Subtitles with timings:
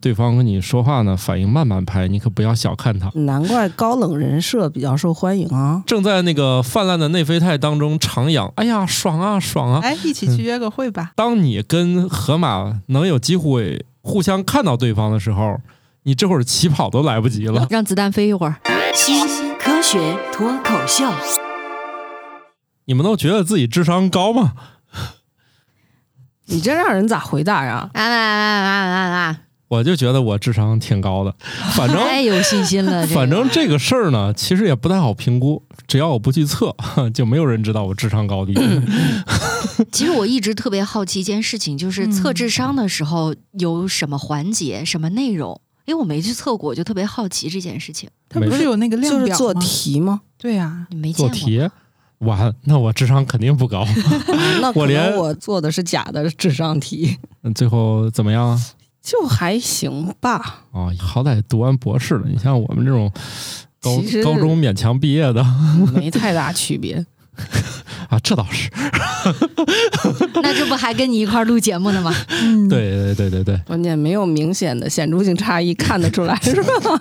[0.00, 3.10] 对方跟你说话呢，反应慢半拍，你可不要小看他。
[3.14, 5.82] 难怪高冷人设比较受欢迎啊！
[5.86, 9.80] 正在那个泛滥的内啡肽当中徜徉，哎呀，爽啊爽啊！
[9.82, 11.10] 哎，一起去约个会吧。
[11.16, 15.60] 当你跟河马能有机会互相看到对方的时候，
[16.04, 17.66] 你这会儿起跑都来不及了。
[17.68, 18.54] 让子弹飞一会儿。
[18.94, 19.26] 新
[19.58, 21.12] 科学脱口秀，
[22.84, 24.52] 你们都觉得自己智商高吗？
[26.46, 27.90] 你这让人咋回答呀？
[27.92, 29.40] 啊啊啊啊啊！
[29.68, 31.34] 我就觉得我智商挺高的，
[31.76, 33.06] 反正太有信心了。
[33.08, 35.62] 反正这个事儿呢，其实也不太好评估。
[35.86, 36.74] 只要我不去测，
[37.14, 38.54] 就没有人知道我智商高低。
[39.92, 45.60] 其实我一直特别好奇一件事情，就是测智商的时候有什么环节、什么内容？
[45.86, 48.08] 因为我没去测过，我就特别好奇这件事情。
[48.28, 49.60] 它不是有那个量表就是做吗？
[49.62, 50.20] 题吗？
[50.36, 51.28] 对呀，你没见过？
[51.28, 51.68] 做题
[52.18, 53.86] 完，那我智商肯定不高。
[54.60, 58.60] 那可我连能我做的是假的智商题，嗯最后怎么样啊？
[59.08, 60.64] 就还行吧。
[60.72, 62.26] 哦，好歹读完博士了。
[62.30, 63.10] 你像我们这种
[63.80, 65.42] 高高中勉强毕业的
[65.94, 67.06] 没太大区别。
[68.10, 68.68] 啊，这倒是。
[70.42, 72.12] 那这不还跟你一块儿录节目呢吗？
[72.42, 73.56] 嗯，对对对对对。
[73.66, 77.00] 关键没有明显的显著性差异，看得出来是吧？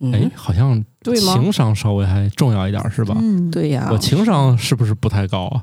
[0.00, 3.14] 嗯哎，好像对吗情商稍微还重要一点，是吧？
[3.20, 5.62] 嗯，对呀，我情商是不是不太高啊？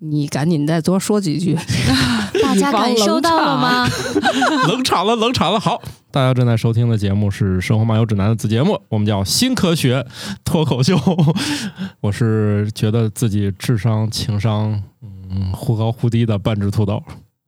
[0.00, 1.58] 你赶紧再多说几句。
[2.48, 3.86] 大家感受到了吗？
[4.68, 5.60] 冷场了，冷场了。
[5.60, 10.06] 好，大家正在收听的节目是《生活漫游指南》的子节目，我们叫新科学
[10.44, 10.98] 脱口秀。
[12.00, 17.02] 我是觉得自己智商、情商，嗯，忽高忽低的半只土豆。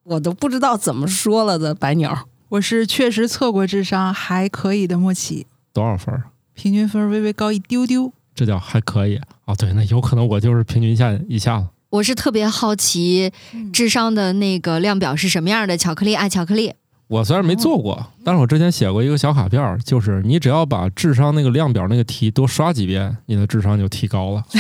[0.05, 6.23] 我都不知道怎么说了的白鸟，我是确实测过智商还可以的莫奇，多少分？
[6.53, 8.13] 平均分微微高一丢丢。
[8.35, 9.55] 这叫还可以啊？
[9.57, 11.69] 对，那有可能我就是平均线以下了。
[11.91, 13.33] 我是特别好奇
[13.73, 15.77] 智商的那个量表是什么样的。
[15.77, 16.73] 巧克力爱巧克力，
[17.09, 24.45] 我虽然没做过，但是我之前写过一个小卡片儿，就是你只要把智商那个量表那个题多刷几遍，你的智商就提高了。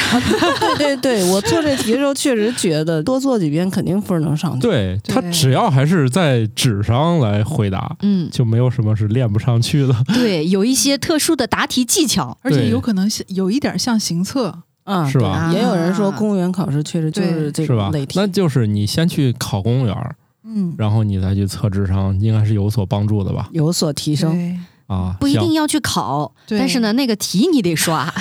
[0.76, 4.66] 对对对，我做这题的时候确实觉得多做几遍肯定分能上去。
[4.66, 9.94] 对他只要还是在纸上来回答，嗯，就没有什么是练不上去的。
[10.14, 12.38] 对，有一些特殊的答题技巧。
[12.42, 18.04] 而且有可能像有一点像行测，啊，是吧也有人说啊公务员考试确实就是这是吧种类？
[18.04, 18.26] 题那。
[18.26, 23.48] 就是你先去考公务员儿，嗯，然后你再去测智商，应该是有所帮助的吧？
[23.52, 28.12] 有所提升，对啊，不一定要去考，对但是呢，那个题你得刷。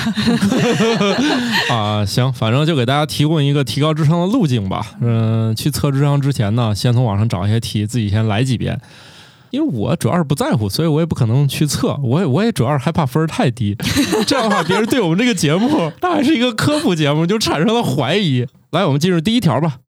[1.72, 4.86] 啊，行，反正就给大家提供一个提高智商的路径吧。
[5.02, 8.80] 嗯、去测智商之前呢，先从网上找一些题，自己先来几遍。
[9.52, 11.98] 因为我主要是不在乎，所以我也不可能去测。
[12.04, 13.76] 我也我也主要是害怕分儿太低，
[14.28, 18.46] 这样的话，别人对我们这个节目， 它还是一个科普节目，就产生了怀疑。
[18.72, 19.80] 来，我们进入第一条吧。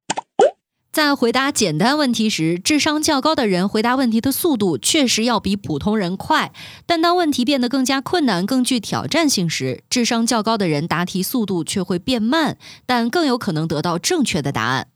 [0.92, 6.52] 在回答简单问题时，智商较高的人回答问题的速度确实要比普通人快，
[6.86, 14.88] 但当问题变得更加困难、更具挑战性时，智商较高的人答题速度却会变慢，但更有可能得到正确的答案。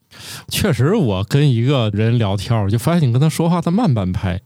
[0.50, 4.42] 确实，我跟一个人聊天，我就发现你跟他说话，他慢半拍，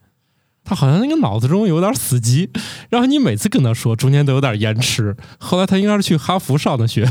[0.63, 2.49] 他好像那个脑子中有点死机，
[2.89, 5.15] 然后你每次跟他说，中间都有点延迟。
[5.39, 7.07] 后来他应该是去哈佛上的学，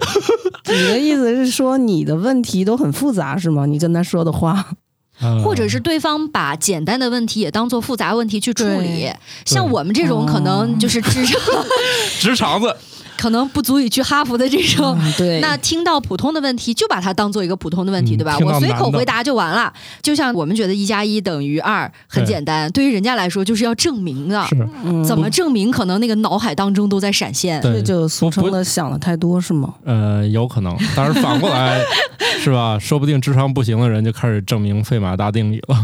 [0.68, 3.66] 你的意思是说你的问题都很复杂是吗？
[3.66, 4.72] 你跟他说的话，
[5.20, 9.10] 呃或者是对方把简单的问题也当做复杂问题去处理。
[9.44, 11.40] 像我们这种可能就是智商
[12.20, 12.76] 直肠子。
[13.20, 18.38] 可能不足以去哈佛的这种，嗯对， 那听到普通的问题就把它当做一个普通的问题，嗯对吧？
[18.40, 19.70] 我随口回答就完了。
[20.02, 24.42] 就像我们觉得一加一等于二很简单，对于人家来说就是要证明的。
[24.46, 25.70] 是，嗯怎么证明？
[25.70, 27.60] 可能那个脑海当中都在闪现。
[27.60, 29.74] 对这就俗称的想的太多是吗？
[29.84, 31.78] 呃，有可能，但是反过来
[32.42, 32.78] 是吧？
[32.78, 35.76] 说不定智商不行的人就开始证明费马大定理了，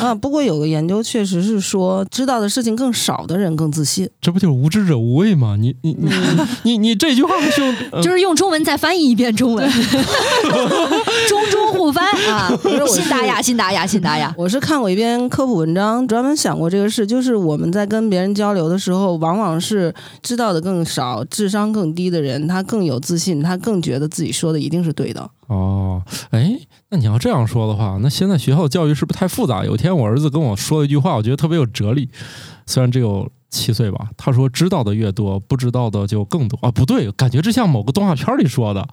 [0.04, 4.08] 啊，不过有个研究确实是说，知道的事情更少的人更自信。
[4.20, 5.56] 这不就是无知者无畏吗？
[5.58, 9.70] 你你你你你这句话不就、呃就是用中文再翻译一遍中文，
[11.28, 12.50] 中中互翻啊！
[12.86, 14.34] 信达雅，信达雅，信达雅。
[14.36, 25.30] 我是看过一篇科普文章，专门想过这个事，就是我们在跟别人交流的时候，往往是知道的更少、智商更低的人，他更有自信，他更觉得自己说的一定是对的。
[25.46, 26.56] 哦，哎，
[26.90, 29.64] 那你要这样说的话，那现在学校教育是不是太复杂？
[29.64, 32.08] 有一天我儿子跟我说了一句话，我觉得特别有哲理，
[32.66, 36.70] 虽然只有七岁吧，他说知道的越多，不知道的就更多啊。
[36.70, 38.86] 不对，感觉这像某个动画片里说的，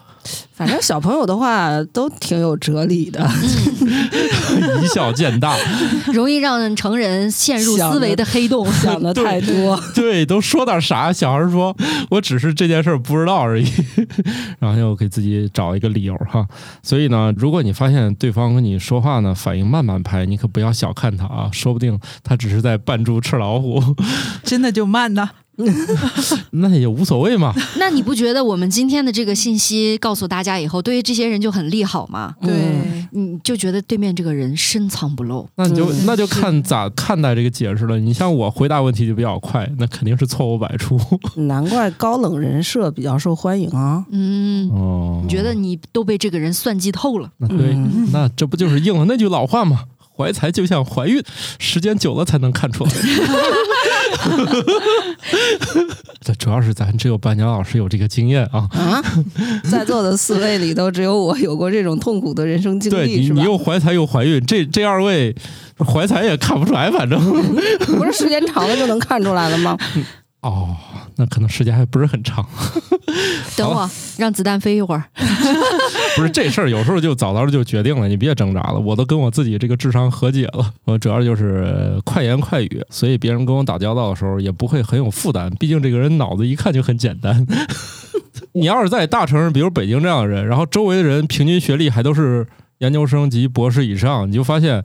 [0.53, 3.27] 反正小朋友的话都挺有哲理的。
[4.83, 5.57] 以小见大，
[6.13, 8.61] 容易让成人陷入思维的黑洞。
[8.71, 11.11] 想的 太多，对，都说点啥？
[11.11, 11.75] 小孩说
[12.09, 13.65] 我只是这件事儿不知道而已，
[14.59, 16.45] 然后又给自己找一个理由哈。
[16.83, 23.81] 所以呢，如果你发现对方跟你说话呢反应慢半拍，你可不要小看他啊，说不定他只是在扮猪吃老虎，
[24.51, 25.29] 真的就慢呢。
[26.51, 27.53] 那也无所谓嘛。
[27.77, 32.35] 那你不觉得我们今天的这个信息告诉大家以后，对于这些人就很利好吗？
[32.41, 35.47] 嗯对，你就觉得对面这个人深藏不露。
[35.55, 37.97] 那你就嗯那就看咋看待这个解释了。
[37.97, 40.99] 你像我回答问题就比较快，那肯定是错误百出。
[41.47, 44.03] 难怪高冷人设比较受欢迎啊。
[44.11, 47.31] 嗯，哦，你觉得你都被这个人算计透了？
[47.37, 49.85] 那对，嗯那这不就是应了那句老话吗？
[50.13, 51.23] 怀才就像怀孕，
[51.57, 52.91] 时间久了才能看出来。
[56.23, 58.67] 这主要是咱只有伴娘老师有这个经验啊。
[58.71, 59.01] 啊，
[59.71, 63.43] 在座的四位里头，只有我有过这种痛苦的人生经历，对你？
[63.43, 65.35] 又怀才又怀孕，这这二位
[65.79, 67.19] 怀才也看不出来，反正
[67.97, 69.77] 不是时间长了就能看出来了吗？
[70.41, 70.75] 哦，
[71.17, 72.43] 那可能时间还不是很长。
[73.55, 75.03] 等我让子弹飞一会儿。
[76.17, 78.79] 不是这事儿，有时候就早早的就决定了，你别挣扎了。
[78.79, 80.73] 我都跟我自己这个智商和解了。
[80.85, 85.49] 我主要就是快言快语，所以别人跟我打交道的时候也不会很有负担。
[85.59, 87.45] 毕竟这个人脑子一看就很简单。
[88.53, 92.47] 你要是在大城市，比如北京这样的人，然后周围的人平均学历还都是
[92.79, 94.83] 研究生及博士以上，你就发现，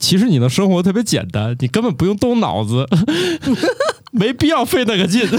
[0.00, 2.86] 其实你的生活特别简单，你根本不用动脑子，
[4.16, 5.22] 没必要费那个劲。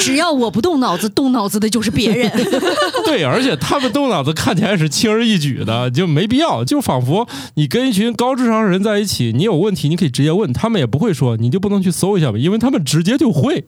[0.00, 2.30] 只要我不动脑子，动脑子的就是别人。
[3.04, 6.64] 对，而且他们动脑子看起来是轻而易举的，就没必要。
[6.64, 13.64] 就仿佛你跟一群高智商人在一起，你有问题你可以直接问，他们也不会说，你就不能去搜一下吗，因为他们直接就会，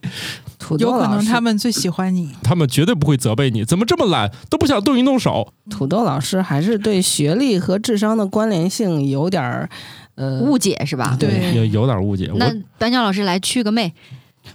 [0.59, 2.31] 土豆老师有可能他，们最喜欢你。
[2.43, 5.49] 他们绝对不会责备你，怎么这么懒，都不想动一动手。
[5.71, 9.69] 土豆老师还是对学历和智商的关联性有点儿
[10.17, 11.17] 呃误解是吧？
[11.19, 12.31] 对有有点误解。
[12.37, 13.93] 那白鸟老师来去个妹，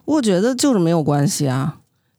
[0.06, 1.76] 我觉得就是没有关系啊。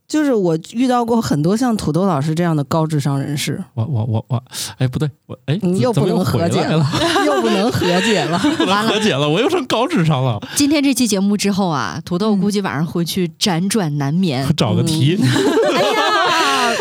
[0.09, 4.43] 就是我遇到过很多像土豆老师这样的高智商人士，我我我我，
[4.79, 6.85] 哎，不对，我哎，你 又不能和解了，
[7.25, 8.37] 又 不能和解了。
[8.67, 10.41] 完了和解了，我又成高智商了。
[10.57, 14.45] 今天这期节目之后啊，土豆估计晚上回去辗转难眠。
[14.49, 15.17] 我找个题，
[15.77, 16.75] 哎呀，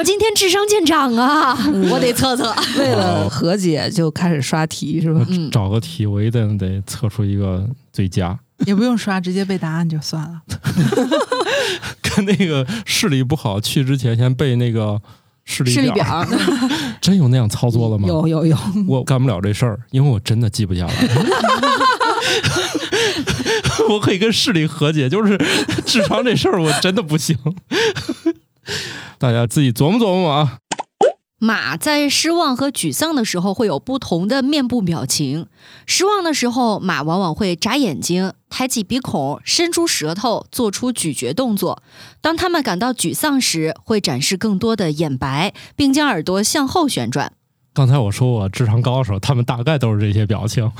[0.00, 1.54] 我今天智商见长啊，
[1.90, 2.50] 我得测测。
[2.78, 5.22] 为了和解，就开始刷题是吧？
[5.28, 8.38] 嗯找个题，我一定得测出一个最佳。
[8.64, 10.40] 也不用刷，直接背答案就算了。
[12.00, 14.98] 跟那个视力不好，去之前先背那个
[15.44, 16.26] 视力视力表，
[17.02, 18.08] 真有那样操作了吗？
[18.08, 18.56] 有有有，
[18.88, 20.94] 我干不了这事儿，因为我真的记不下来。
[23.90, 25.36] 我可以跟视力和解，就是
[25.84, 27.36] 智商这事儿我真的不行。
[29.20, 30.56] 大家自己琢磨琢磨啊。
[31.38, 35.46] 马在失望和沮丧的时候会有不同的面部表情。
[35.86, 41.82] 失望的时候，马往往会眨眼睛、抬起鼻孔、伸出舌头，做出咀嚼动作。
[42.22, 47.32] 当他们感到沮丧时，会展示更多的眼白，并将耳朵向后旋转。
[47.80, 50.70] 刚才我说我智商高的时候，他们大概都是这些表情。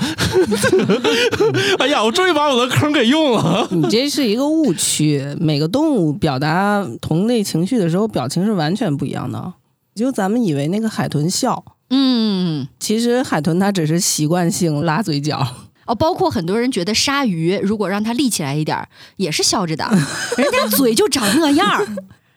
[1.79, 3.67] 哎呀，我终于把我的坑给用了。
[3.71, 5.35] 你这是一个误区。
[5.39, 9.51] 每个动物表达同类情绪的时候，表情是完全不一样的。
[9.95, 15.43] 就咱们以为那个海豚笑，嗯，其实海豚它只是习惯性拉嘴角。
[15.87, 18.77] 哦，包括很多人觉得鲨鱼如果让它立起来一点，
[19.15, 19.89] 也是笑着的，
[20.37, 21.83] 人家嘴就长那样儿。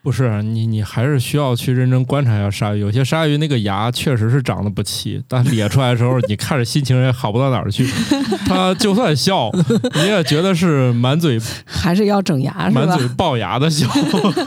[0.05, 2.81] 不是你，你还是需要去认真观察一下鲨鱼。
[2.81, 7.89] 有些鲨鱼那个牙确实是长得不齐，但咧出来的时候，你看着心情也好不到哪儿去。
[8.47, 9.51] 它就算笑，
[9.95, 13.09] 你也觉得是满嘴还是要整牙是吧满嘴？
[13.17, 13.89] 龅牙的笑。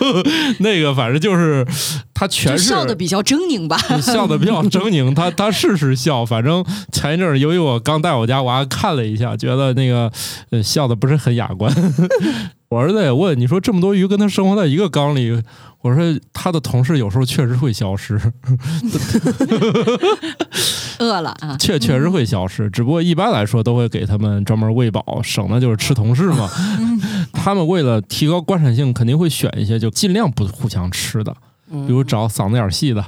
[0.61, 1.65] 那个反正就是
[2.13, 3.75] 它全就是笑的比较狰狞吧。
[3.99, 10.11] 笑的比较狰狞，他他是是笑，反正前一阵儿由于我刚带我家娃看了一下，觉得那个
[10.51, 11.73] 呃笑的不是很雅观。
[12.69, 15.41] 我儿子也问你说这么多鱼跟他生活在一个缸里，
[15.81, 18.19] 我说他的同事有时候确实会消失，
[20.99, 26.49] 饿了啊，确确实会消失，只不过一般来说都会给他们专门喂饱，省的就是吃同事嘛。
[27.31, 31.33] 他们为了提高观赏性，肯定会选一些就尽量不互相吃的。
[31.69, 33.03] 比如找嗓子眼儿细的，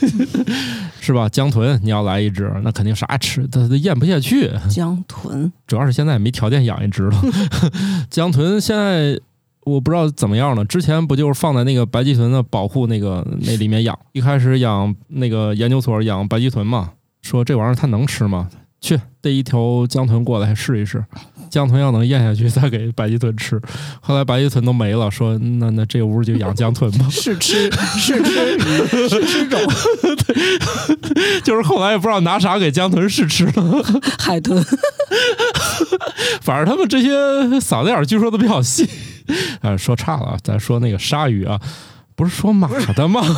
[1.00, 1.28] 是吧？
[1.28, 4.50] 江豚你要来一只，那肯定啥吃，它它咽不下去。
[4.70, 7.22] 江豚，主要是现在没条件养一只了。
[8.10, 9.20] 江豚现在
[9.64, 13.98] 我不知道怎么样了，之前不就是放在那个白鳍豚的保护那个那里面养？
[14.12, 18.48] 一开始养那个研究所养白鳍豚嘛，说这玩意儿它能吃吗？
[18.84, 21.02] 去逮一条江豚过来试一试，
[21.48, 23.58] 江豚要能咽下去，再给白鳍豚吃。
[24.02, 27.08] 后来白鳍豚都没了，说那那这屋就养江豚吧。
[27.10, 29.58] 试吃试吃试吃种
[31.42, 33.82] 就是后来也不知道拿啥给江豚试吃了，
[34.20, 34.62] 海豚，
[36.42, 37.10] 反正他们这些
[37.58, 38.86] 嗓子眼据说都比较细。
[39.62, 41.58] 呃，说差了啊，咱说那个鲨鱼啊，
[42.14, 43.22] 不是说马的吗？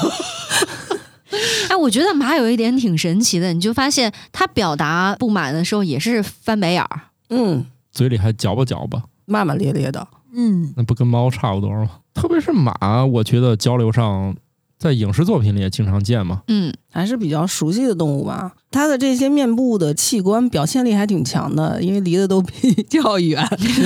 [1.71, 7.01] 哎，我觉得马有一点挺神奇的，你就发现它表达不满的时候也是翻白眼儿。
[7.31, 11.91] 嗯，嘴里还嚼吧嚼吧，骂骂咧咧的，嗯，那不跟猫差不多吗？
[12.15, 14.35] 特别是马，我觉得交流上，
[14.79, 16.43] 在影视作品里也经常见嘛。
[16.49, 18.53] 嗯，还是比较熟悉的动物吧。
[18.71, 23.43] 它的这些面部的器官表现力还挺强的，因为离得都比较远。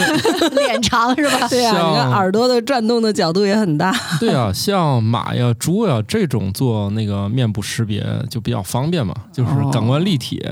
[0.56, 1.46] 脸长是吧？
[1.48, 3.94] 对啊，你看耳朵的转动的角度也很大。
[4.18, 10.42] 对啊，像马呀、猪呀这种做那个面部识别就比较方便嘛，就是感官立体。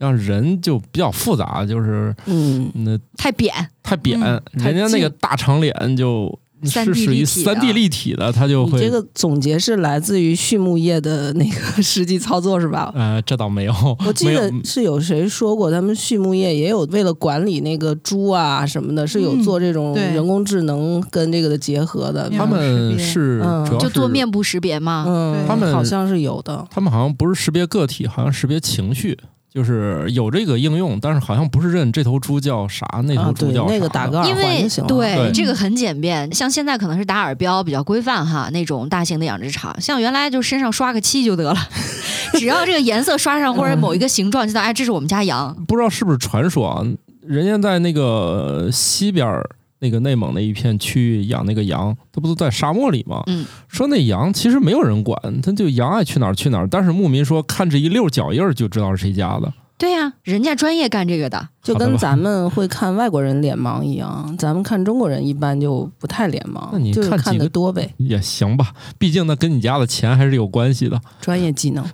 [0.00, 4.20] 像人就比较复杂，就是嗯，那太扁，太扁，
[4.52, 12.92] 人家那个大长脸就三是 D 属于立体的三 D 立体的，它就会你这个总结是来自于畜牧业的那个实际操作是吧？
[12.96, 13.74] 呃，这倒没有，
[14.06, 22.28] 我记得是有谁说过，他们畜牧业也有为了管理那个猪啊什么的，是有嗯做这种人工智能跟这个的结合的。
[22.30, 25.04] 他们是嗯主要就做面部识别嘛。
[25.06, 26.66] 嗯，他们好像是有的。
[26.70, 29.16] 他们好像不是识别个体，好像识别情绪，
[29.52, 33.72] 就是有这个应用，但是好像不是认这头猪叫啥，那头猪叫，啥。
[33.72, 34.88] 那个打个耳因为环就行了。
[34.88, 41.58] 对对这个很简便，像现在可能是打耳标比较规范哈，那种大型的养殖场，像原来就身上刷个漆就得了，
[42.38, 45.56] 只要这个颜色刷上或者某一个形状，就知道哎，这是我们家羊。
[45.66, 46.84] 不知道是不是传说啊？
[47.26, 49.48] 人家在那个西边儿
[49.80, 53.22] 那个内蒙那一片区域养那个羊，它不都在沙漠里吗？
[53.26, 56.68] 嗯，说那羊其实没有人管，它就羊爱去哪儿去哪儿。
[56.68, 59.52] 但是牧民说，看这一溜脚印儿就知道是谁家的。
[59.78, 61.48] 对呀、人家专业干这个的。
[61.62, 70.98] 就跟咱们会看外国人脸盲一样，咱们看中国人一般就不太脸盲，那你就是看看的多呗，也行吧，毕竟那跟你家的钱还是有关系的。
[71.20, 71.84] 专业技能。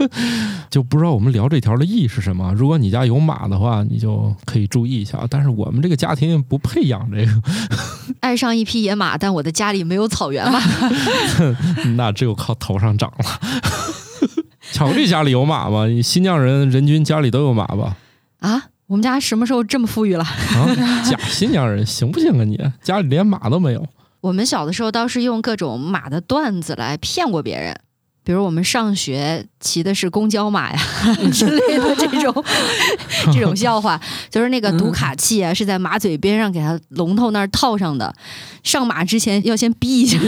[0.70, 2.54] 就不知道我们聊这条的意义是什么。
[2.54, 5.26] 如果你家有马的话，你就可以注意一下。
[5.28, 7.42] 但是我们这个家庭不配养这个，
[8.20, 10.58] 爱上一匹野马，但我的家里没有草原嘛。
[11.98, 13.24] 那只有靠头上长了。
[14.72, 15.86] 巧克力家里有马吗？
[15.86, 17.96] 你新疆人人均家里都有马吧？
[18.40, 20.24] 啊，我们家什么时候这么富裕了？
[20.24, 22.58] 啊，假新疆人行不行啊你？
[22.82, 23.86] 家里连马都没有。
[24.22, 27.76] 我们小的时候倒是用各种马的段子来骗过别人，
[28.24, 30.78] 比如我们上学骑的是公交马呀
[31.32, 32.44] 之类的这种
[33.34, 34.00] 这种笑话，
[34.30, 38.14] 就是那个读卡器啊是在马嘴边上给它龙头那儿套上的，
[38.62, 40.18] 上马之前要先逼一下。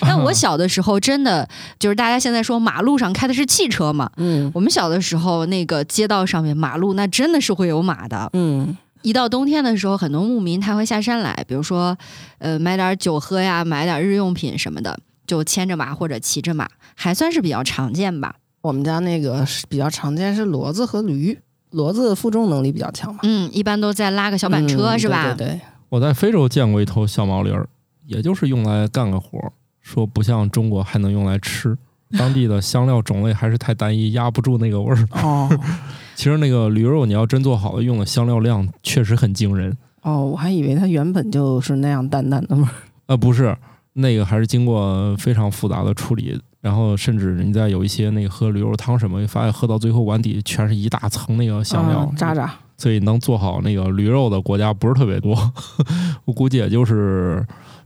[0.00, 1.48] 但我小的时候真的
[1.78, 4.50] 就是大家现在说马路上开的是汽车嘛，嗯。
[4.54, 8.76] 我们小的时候那个街道上面马路那真的是会有马的，嗯。
[9.02, 11.94] 一到冬天的时候，很多牧民他会下山来，比如说，
[12.38, 18.36] 呃，买点酒喝呀，买点日用品什么的，就牵着马或者骑着马，还算是比较常见吧。
[18.62, 21.38] 我们家那个是比较常见是骡子和驴，
[21.72, 25.34] 骡子负重能力比较强嘛，嗯，一般都在拉个小板车、嗯是吧？
[25.34, 25.60] 对对对，
[25.90, 27.68] 我在非洲见过一头小毛驴儿，
[28.06, 29.52] 也就是用来干个活儿，
[29.84, 31.78] 说不像中国还能用来吃。
[32.18, 35.08] 当地的香料种类还是太单一，压不住那个味儿。
[35.22, 35.48] 哦
[36.16, 39.76] 其实那个驴肉你要真做好了，用的香料量确实很惊人。
[40.02, 42.68] 哦，我还以为它原本就是那样淡淡的味儿。
[43.06, 43.56] 呃，不是，
[43.94, 52.54] 那个还是经过非常复杂的处理，然后甚至你在有一些那个喝驴肉汤什么，发现喝到最后碗底全是一大层那个香料啊，渣渣。
[52.76, 55.36] 所以能做好那个驴肉的国家不是特别多，
[56.26, 57.44] 我估计也就是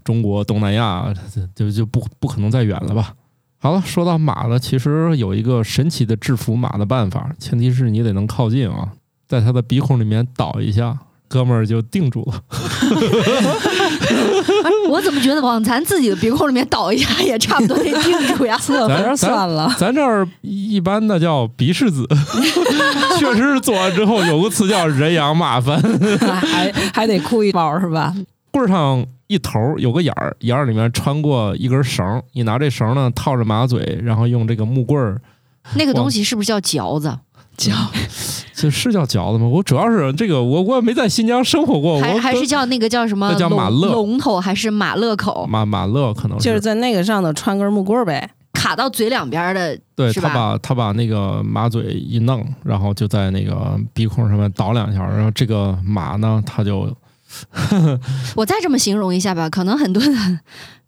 [0.09, 1.13] 中国、东南亚，
[1.55, 3.13] 就就不不可能再远了吧。
[3.59, 8.89] 好了，说到马了，其实有一个神奇的制服马的办法，前提是你得能靠近啊，
[9.29, 10.97] 在它的鼻孔里面倒一下，
[11.29, 12.43] 哥们儿就定住了。
[14.65, 18.57] 哎 我怎么觉得往咱自己的鼻孔里面倒一下 也差不多得定住呀？
[18.63, 22.09] 侧咱门算了，咱这儿一般的叫鼻拭子，
[23.19, 25.79] 确实是做完之后有个词叫人仰马翻，
[26.41, 28.15] 还还得哭一包是吧？
[28.51, 35.21] 棍儿上一头儿有个眼儿，眼儿里面穿过一根绳儿，你拿这绳呢套着马嘴，然后用这个木棍儿，
[35.77, 37.17] 那个东西是不是叫嚼子？
[37.57, 37.73] 嚼
[38.55, 39.47] 这是叫嚼子吗？
[39.47, 45.47] 我主要是这个，我我也没在新疆生活过，还我还是叫那个叫什么那叫马龙勒龙头还是马勒口？
[45.47, 48.31] 马马勒可能就是在那个上头穿根木棍儿呗。
[48.53, 56.93] 卡到嘴两边的，对他把他把那个马嘴一弄，然后就在那个鼻孔上面倒两下，然后这个马呢，它就
[58.37, 60.11] 我再这么形容一下吧，可能很多的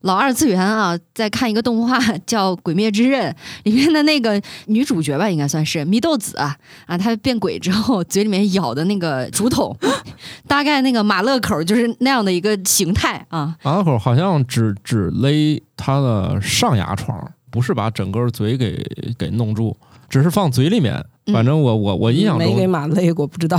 [0.00, 3.30] 老二次元啊，在看一个动画 叫《鬼灭之刃》，
[3.64, 6.56] 里面的那个女主角吧，应该算是祢豆子啊，
[6.87, 9.76] 啊，她变鬼之后嘴里面咬的那个竹筒，
[10.49, 13.56] 大概那个马勒口就是那样的一个形态啊。
[13.62, 18.83] 马勒口好像只只勒她的上牙床，不是把整个嘴给
[19.19, 19.76] 给弄住，
[20.09, 21.04] 只是放嘴里面。
[21.33, 23.57] 反正我我我印象中没给马勒过，不知道。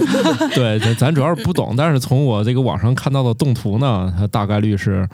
[0.54, 5.08] 对，咱咱主要是不懂，但是从我这个网上看到的动图呢，它大概率是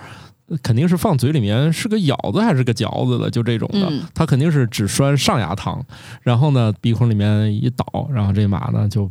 [0.62, 5.80] 肯定是放嘴里面是个咬子还是个嚼子的，就这种的，嗯它肯定是只拴上牙膛，
[6.22, 9.08] 然后呢鼻孔里面一倒，然后这马呢就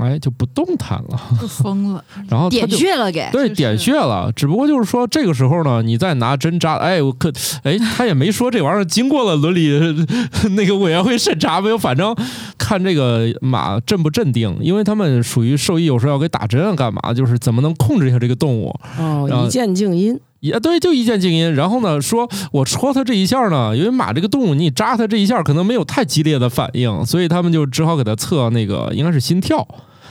[0.00, 2.02] 哎就不动弹了， 就疯了。
[2.28, 2.76] 然后它就。
[2.76, 7.30] 穴了给，就是对点穴了，只不过就是说这个时候呢，你再拿针扎，哎，我可，
[7.62, 9.70] 哎，他也没说这玩意儿经过了伦理
[10.56, 12.14] 那个委员会审查没有，反正
[12.56, 17.12] 看这个马镇不镇定，因为他们属于兽医，有时候要给打针啊，干嘛？
[17.14, 18.74] 就是怎么能控制一下这个动物？
[18.96, 20.18] 然哦，后一键静音。
[20.42, 21.54] 也对，就一键静音。
[21.54, 29.66] 然后呢，说我戳它这一下呢，因为马这个动物，你扎它这一下可能没有太激烈的反应，所以他们就只好给它测那个应该是心跳。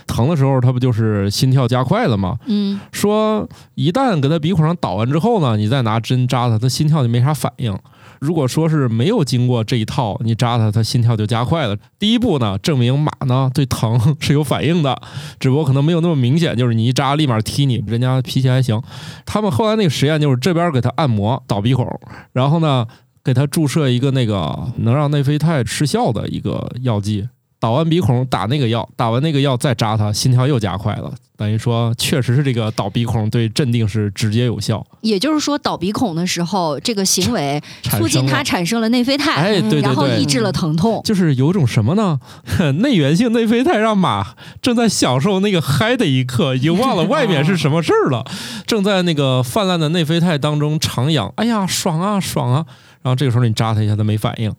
[0.08, 2.38] 疼的时候，它不就是心跳加快了吗？
[2.48, 7.78] 嗯，说一旦给它鼻孔上倒完之后呢，你再拿针扎它，它心跳就没啥反应。
[8.22, 11.76] 如果说是没有经过这一套，你扎它，它心跳就加快了。
[11.98, 14.96] 第一步呢，证明马呢对疼是有反应的，
[15.40, 18.80] 只不过可能没有那么明显，就是你一扎立马踢你，人家脾气还行。
[19.26, 22.00] 他们后来那个实验就是这边给它按摩倒鼻孔，
[22.32, 22.86] 然后呢
[23.24, 27.28] 给它注射一个那个能让内啡肽失效的一个药剂。
[27.62, 31.14] 倒完鼻孔打那个药，打完那个药再扎它，心跳又加快了。
[31.38, 41.00] 等于说，确实是这个倒鼻孔对镇定是直接有效，也就是说，倒鼻孔的时候，这个行为促进生了它产生了内啡肽，哎，对对然后抑，制了疼痛。
[41.04, 42.20] 就是有种什么呢？
[42.82, 48.26] 内源性内啡肽让马正在享受那个嗨的一刻，已经忘了外面是什么事儿了，
[48.66, 51.32] 正在那个泛滥的内啡肽当中徜徉。
[51.36, 52.66] 哎呀，爽啊爽啊！
[53.04, 54.52] 然后这个时候你扎它一下，它没反应。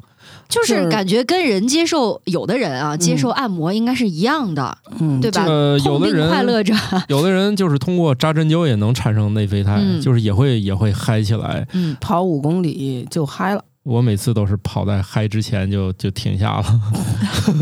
[0.49, 5.45] 就是是感觉跟人接受有的人啊，接受按摩应该是一样的，嗯，对吧？
[5.47, 6.75] 呃，有的人快乐着，
[7.09, 11.67] 有的人就是通过扎针灸也能产生内啡肽，嗯就是也会也会嗨起来。
[11.73, 13.65] 嗯，跑五公里就嗨了。
[13.85, 16.81] 我每次都是跑在嗨之前就就停下了。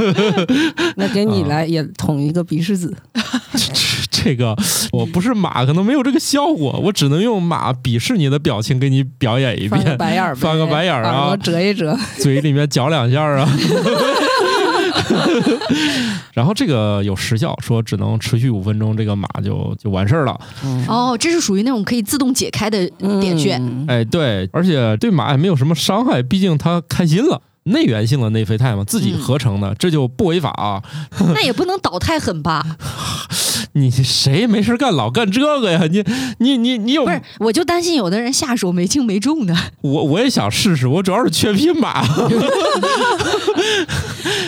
[0.97, 2.95] 那给你啊来也捅一个鼻屎子。
[4.23, 4.57] 这个
[4.93, 11.97] 我不是马，可能没有这个效果，我只能用马鄙视你的表情给你表演一翻个遍，白眼儿，翻个白眼儿啊折一折。
[12.19, 13.49] 嘴里面嚼两下啊。
[16.33, 20.39] 然后这个有时效，说只能持续五分钟，这个马就就完事儿了。
[20.65, 22.89] 嗯哦，这是属于那种可以自动解开的
[23.21, 23.57] 点穴。
[23.57, 27.41] 嗯哎，对，而且对马也没有什么伤害，毕竟它开心了。
[27.71, 30.83] 内源性的内啡肽嘛，自己合成的，这就不违法啊！
[31.35, 32.65] 那也不能倒太狠吧？
[33.75, 35.83] 你谁没事干老干这个呀？
[35.91, 36.05] 你
[36.39, 39.55] 你你你有不是，我就担心有的人下手没轻没重的。
[39.83, 42.05] 我我也想试试，我主要是缺匹马。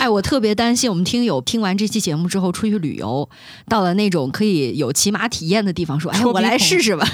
[0.01, 3.29] 哎，我特别担心我们听友听完这期节目之后出去旅游，
[3.69, 7.07] 到了那种可以有骑马体验的地方，说：“哎，我来试试吧。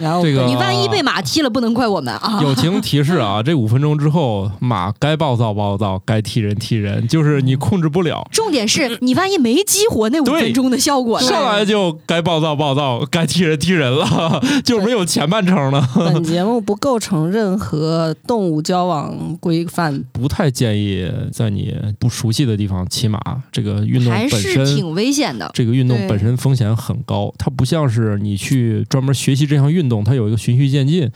[0.00, 2.40] 然后这个你万一被马踢了，不能怪我们啊。
[2.42, 8.26] 友情提示啊，这五分钟之后，马该暴躁暴躁，该踢人踢人，就是你控制不了。
[8.32, 11.26] 重点是你万一没激活那五分钟的效果呢？
[11.26, 15.86] 上来就该暴躁暴躁，该踢人踢人了， 就没有前半程了。
[15.94, 20.02] 本节目不构成任何动物交往规范。
[20.12, 23.20] 不太建议在你不熟悉的地方骑马，
[23.52, 24.66] 这个运动还本身。
[24.66, 25.50] 是挺危险的。
[25.52, 31.10] 这个运动本身风险很高，它不像是你去专门学习这项运动，它有一个循序渐进。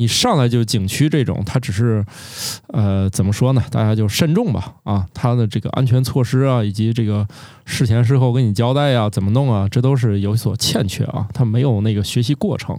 [0.00, 2.02] 你上来就景区这种，它只是，
[2.68, 3.62] 呃，怎么说呢？
[3.70, 7.28] 大家就慎重吧，啊，它的这个安全措施啊，以及这个
[7.66, 12.78] 事前事后给你交代呀、怎么弄啊，这都是有所欠缺啊，它没有那个学习过程，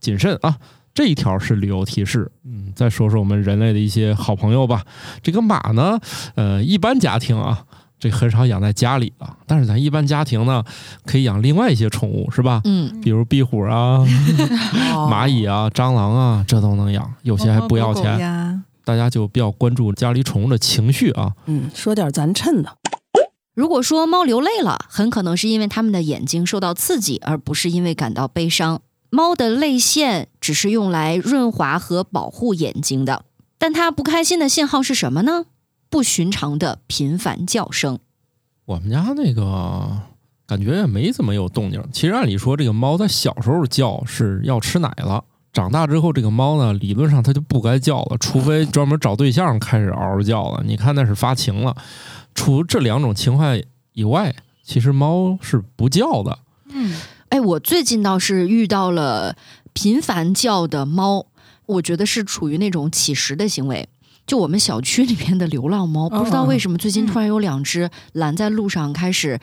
[0.00, 0.56] 谨慎啊。
[0.94, 4.82] 这一条是旅游提示，嗯，再说说我们人类的一些好朋友吧。
[5.22, 6.00] 这个马呢，
[6.36, 7.66] 呃，一般家庭啊，
[8.02, 10.64] 这很少养在家里了，但是咱一般家庭呢，
[11.06, 12.60] 可以养另外一些宠物，是吧？
[12.64, 14.00] 嗯，比如壁虎啊、
[15.08, 18.18] 蚂蚁啊、蟑螂啊，这都能养，有些还不要钱。
[18.18, 21.30] 呀大家就比较关注家里宠物的情绪啊。
[21.46, 22.76] 嗯，说点咱趁的。
[23.54, 28.80] 如果说猫流泪了，很可能是因为它们的眼睛受到刺激，而不是因为感到悲伤。
[29.10, 33.24] 猫的泪腺只是用来润滑和保护眼睛的，
[33.58, 35.44] 但它不开心的信号是什么呢？
[35.92, 37.98] 不寻常的频繁叫声。
[38.64, 40.00] 我们家那个
[40.46, 41.84] 感觉也没怎么有动静。
[41.92, 45.22] 其实按理说，这个猫在小时候叫是要吃奶了。
[45.52, 50.62] 长大之后，这个猫呢，理论上它就不该叫了，除非专门找对象开始嗷嗷叫了。
[50.64, 51.76] 你看那是发情了。
[52.34, 53.60] 除这两种情况
[53.92, 56.38] 以外，其实猫是不叫的。
[56.70, 56.96] 嗯，
[57.28, 59.36] 哎，我最近倒是遇到了
[59.74, 61.26] 频繁叫的猫，
[61.66, 63.90] 我觉得是处于那种乞食的行为。
[64.26, 69.38] 就我们小区里面的流浪猫，不知道为什么最近突然有两只拦在路上，开始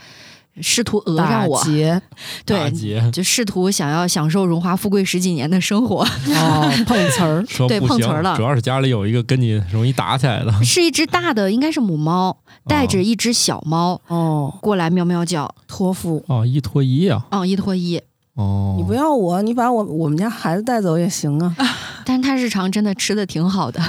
[0.62, 2.02] 试图讹打上我，劫
[2.46, 2.72] 对，
[3.12, 6.02] 就试图想要享受荣华富贵十几年的生活。
[6.02, 10.52] 哦， 碰瓷儿，对说不行碰瓷儿了主要是家里有一个跟你容易打起来的。
[10.64, 15.54] 是一只大的，应该是母猫，带着一只小猫哦，过来喵喵叫。
[15.68, 16.24] 托付。
[16.28, 18.02] 哦，一拖一啊，哦，一拖一，
[18.34, 21.56] 哦，你不要我，你把我我们家孩子带走也行啊。
[22.10, 23.80] 但是它日常真的吃的挺好的。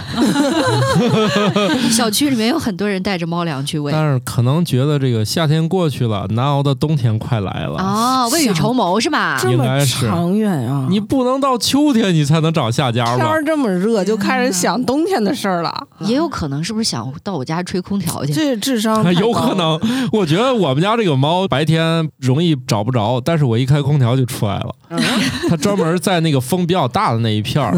[1.90, 3.90] 小区里面有很多人带着猫粮去喂。
[3.90, 7.82] 但是可能觉得这个夏天过去了，难熬的冬天快来了。
[7.82, 9.38] 哦，未雨绸缪是吧？
[9.40, 10.86] 这么应该是长远啊！
[10.90, 13.16] 你不能到秋天你才能找下家吧？
[13.16, 15.86] 天儿这么热，就开始想冬天的事儿了。
[16.00, 18.34] 也有可能是不是想到我家吹空调去？
[18.34, 19.80] 这智商有可能，
[20.12, 24.74] 我觉得我们家这个猫白天容易找不着，但是我一开空调就出来了。
[24.90, 25.00] 嗯
[25.48, 27.72] 它专门在那个风比较大的那一片儿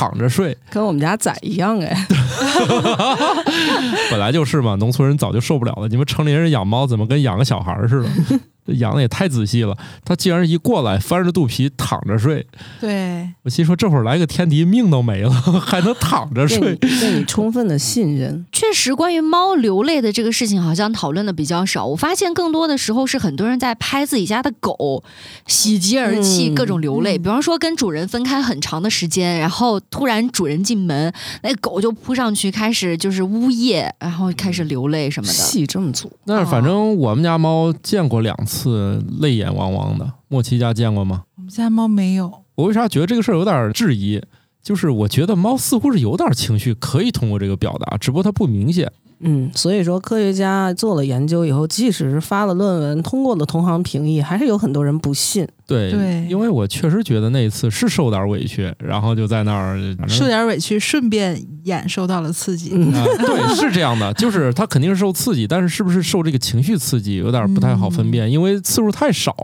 [0.00, 1.94] 躺着睡，跟我们家崽一样哎。
[4.10, 5.88] 本来就是嘛，农村人早就受不了了。
[5.88, 8.40] 你们城里人养猫怎么跟养个小孩似的？
[8.66, 9.74] 这养的也太仔细了。
[10.04, 12.46] 他竟然一过来翻着肚皮躺着睡，
[12.78, 16.76] 对，我心说这会儿来个天敌，命都没了， 还能躺着睡？
[16.76, 21.86] 对你充分的信任，确实，关于猫流泪的这个事情，好像讨论的比较少。
[21.86, 25.02] 我发现更多的时候是很多人在拍自己家的狗，
[25.46, 27.16] 喜极而泣，嗯各种流泪。
[27.16, 31.10] 嗯比方说跟主人分开很长的时间，然后突然主人进门，
[31.42, 35.32] 那狗就扑上去开始就是呜咽，然后开始流泪什么的。
[35.32, 36.10] 戏这么足。
[36.26, 41.22] 但是反正我们家猫见过两次泪眼汪汪的，莫奇家见过吗？
[41.36, 44.20] 我们家猫没有，我为啥觉得这个事儿有点质疑？
[44.62, 48.92] 就是我觉得猫似乎是有点情绪，可以通过这个表达，只不过它不明显。
[49.20, 55.46] 嗯，所以说科学家做了研究以后，即使是发了论文，通过了同行评议，还是有很多人不信。
[55.70, 59.78] 对，对因为我确实觉得那一次是受点委屈，然后就在那儿，
[60.08, 62.72] 受点委屈，顺便眼受到了刺激。
[62.74, 69.34] 嗯，啊，对，是这样的，就是他肯定是受刺激，但是是不是受这个情绪刺激，有点不太好分辨，因为次数太少。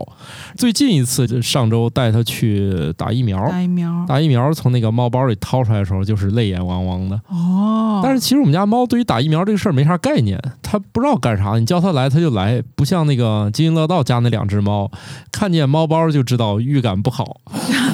[0.57, 7.15] 最近一次就上周带他去打疫苗，打疫苗打疫苗从那个猫包里掏出来的时候，就是泪眼汪汪的。
[7.29, 14.89] 哦，但是其实我们家猫对于打疫苗这个事儿没啥概念，它不知道干啥，你叫它来它就来，不像那个津津乐道家那两只猫，
[15.31, 17.39] 看见猫包就知道预感不好，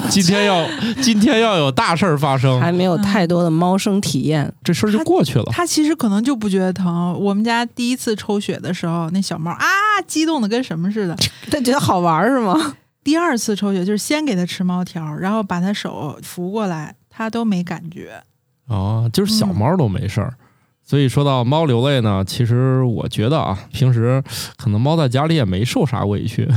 [0.10, 0.66] 今天要
[1.02, 4.54] 今天要有大事儿发生，还没有太多的猫生体验。
[4.64, 5.46] 这事儿就过去了。
[5.52, 7.18] 它其实可能就不觉得疼。
[7.20, 9.66] 我们家第一次抽血的时候，那小猫啊，
[10.08, 11.16] 激动的跟什么似的。
[11.52, 12.76] 它觉得好玩儿是吗？
[13.04, 18.22] 第二次抽血就是先给它吃猫条，然后把它手扶过来，它都没感觉。
[18.68, 20.34] 哦，就是小猫都没事儿。
[20.86, 24.22] 所以说到猫流泪呢，其实我觉得啊，平时
[24.58, 26.48] 可能猫在家里也没受啥委屈，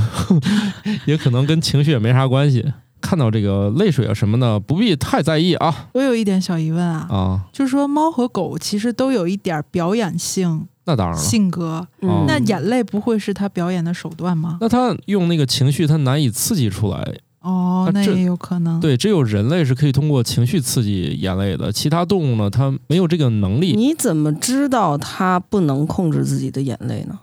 [1.06, 2.72] 也可能跟情绪也没啥关系。
[3.00, 11.22] 看到这个泪水啊什么的，不必太在意啊我有一点小疑问啊，啊，就是说猫和狗其实都有一点表演性那当然了。
[11.22, 14.58] 性格，哦嗯，那眼泪不会是它表演的手段吗？
[14.60, 17.14] 那它用那个情绪，它难以刺激出来。
[17.46, 18.80] 哦，那也有可能。
[18.80, 23.72] 对，只有人类是可以通过情绪刺激眼泪的，其他动物呢，它没有这个能力。
[23.76, 27.20] 你怎么知道它不能控制自己的眼泪呢？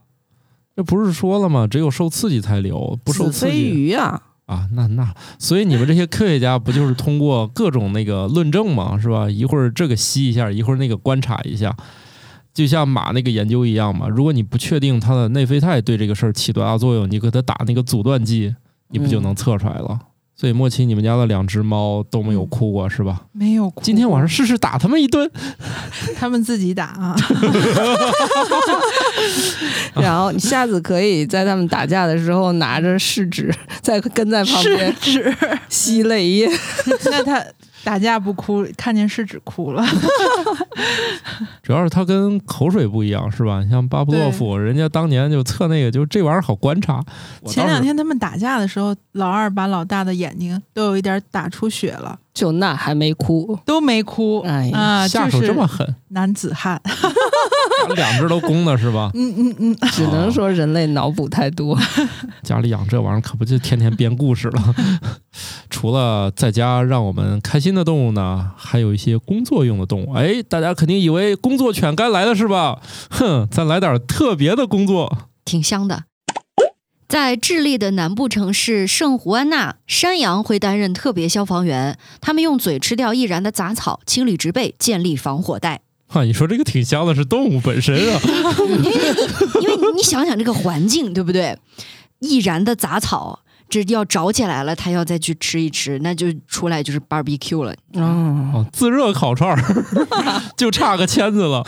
[0.78, 1.68] 这不是说了吗？
[1.68, 9.30] 只有受刺激才流，不受刺激鱼啊，啊，那那，所以你们这些科学家不就是通过各种那个论证嘛，是吧？
[9.30, 11.76] 一会儿这个吸一下，一会儿那个观察一下，
[12.54, 14.08] 就像马那个研究一样嘛。
[14.08, 18.56] 如果你不确定它的内啡肽对这个事儿起多大作用，你给它打那个阻断剂，
[18.88, 20.00] 你不就能测出来了？
[20.36, 23.22] 所以莫奇，你们家的两只猫都没有哭过是吧？
[23.32, 23.82] 没有哭。
[23.82, 25.30] 今天晚上试试打它们一顿。
[26.18, 27.16] 他们自己打啊，
[29.96, 35.38] 然后你下次可以在他们打架的时候拿着试纸，再跟在旁是边指
[35.70, 36.50] 吸泪液。
[37.06, 37.44] 那他
[37.84, 39.84] 打架不哭，看见试纸哭了。
[41.62, 43.62] 主要是它跟口水不一样，是吧？
[43.62, 47.04] 你像巴布洛夫，人家当年就测那个，就这玩意儿好观察。
[47.46, 54.40] 前两天他们打架的时候，老二把老大的眼睛都有一点打出血了，就那还没哭，都没哭。
[54.42, 56.82] 哎呀啊，下手这么狠，男子汉。
[57.88, 59.12] 把 两只都公的是吧？
[59.16, 61.78] 嗯嗯嗯，只能说人类脑补太多。
[62.44, 64.76] 家里养这玩意儿可不就天天编故事了。
[65.70, 70.14] 除了在家让我们开心的动物呢，还有一些工作用的动物。
[70.14, 72.80] 哎，大家肯定以为工作犬该来了是吧？
[73.10, 75.30] 哼，再来点特别的工作。
[75.46, 76.04] 挺香的。
[77.08, 85.82] 在智利的南部城市圣胡安娜，山羊会担任特别消防员，他们用嘴吃掉易燃的杂草，清理植被，建立防火带。
[86.08, 88.20] 啊，你说这个挺香的，是动物本身啊。
[89.62, 91.58] 因为你想想这个环境，对不对？
[92.20, 97.76] 易燃的杂草，这要着起来了，它要再去吃一吃，那就出来就是 barbecue 了。
[97.94, 99.62] 嗯，哦，自热烤串儿
[100.56, 101.64] 就差个签子了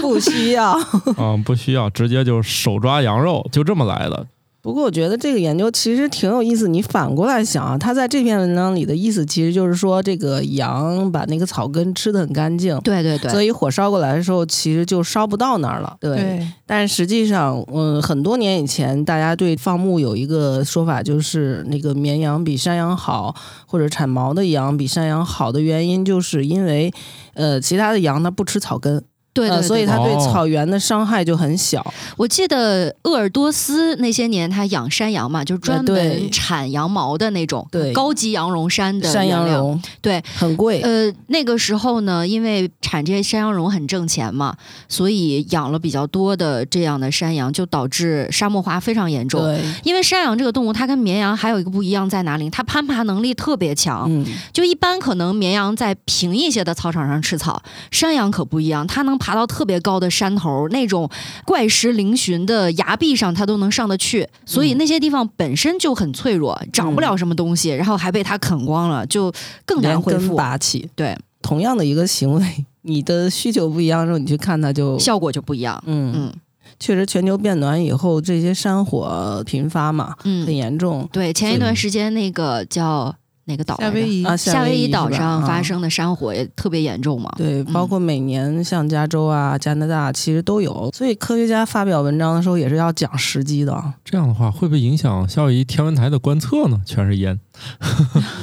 [0.00, 0.78] 不需要。
[1.16, 4.26] 嗯、 不需要，直接就手抓羊肉，就这么来的。
[4.62, 6.68] 不过我觉得这个研究其实挺有意思。
[6.68, 15.96] 你反过来想啊，他在这篇文章里的意思其实就是说，这个羊把那个草根吃得很干净，对对对，所以火烧过来的时候，其实就烧不到那儿了。
[16.00, 16.16] 对。
[16.16, 23.34] 对，但实际上，嗯，很多年以前，大家对放牧有一个说法，就是那个绵羊比山羊好，
[23.66, 26.92] 或者产毛的羊比山羊好的原因，就是因为，
[27.34, 31.84] 呃，其他的羊它不吃草根，对对呃，所以对它对哦草原的伤害就很小。
[32.16, 39.46] 我记得鄂尔多斯那些年他养山羊嘛，就是专门产羊毛的那种，对高级羊绒衫的山羊。
[39.46, 44.56] 绒对，很贵，呃，那个时候呢，因为产这些山羊绒很挣钱嘛，
[44.88, 49.42] 所以养了比较多的这样的山羊，就导致沙漠化非常严重。
[49.42, 52.50] 对，因为山羊这个动物，它跟绵羊还有一个不一样在哪里？
[52.50, 54.06] 它攀爬能力特别强。
[54.08, 61.08] 嗯，就一般可能绵羊在平一些的草场上吃草，山羊可不一样，它能爬到特别高的山头，那种
[61.44, 64.28] 怪石嶙峋的崖壁上，它都能上得去。
[64.44, 69.32] 所以那些地方本身就很脆弱，长不了什么东西，然后还被它啃光了，就
[69.64, 70.34] 更难恢复。
[70.34, 70.88] 拔起。
[70.96, 75.80] 对，同样的一个行为，你的需求不一样的时候，你去看它就，效果就不一样。
[75.86, 76.32] 嗯嗯
[76.78, 81.06] 确实全球变暖以后，这些山火频发嘛，很嗯，严重。
[81.12, 83.14] 对，前一段时间那个叫
[83.46, 83.76] 哪个岛？
[83.78, 87.32] 夏威夷啊，夏威夷岛上发啊生的山火也特别严重嘛。
[87.36, 90.90] 对，包嗯括每年像加州啊、加拿大，其实都有。
[90.94, 93.94] 所以科学家发表文章的时候也是要讲时机的。
[94.04, 96.80] 这样的话，会不会影响夏威夷天文台的观测呢？
[96.84, 97.38] 全是烟。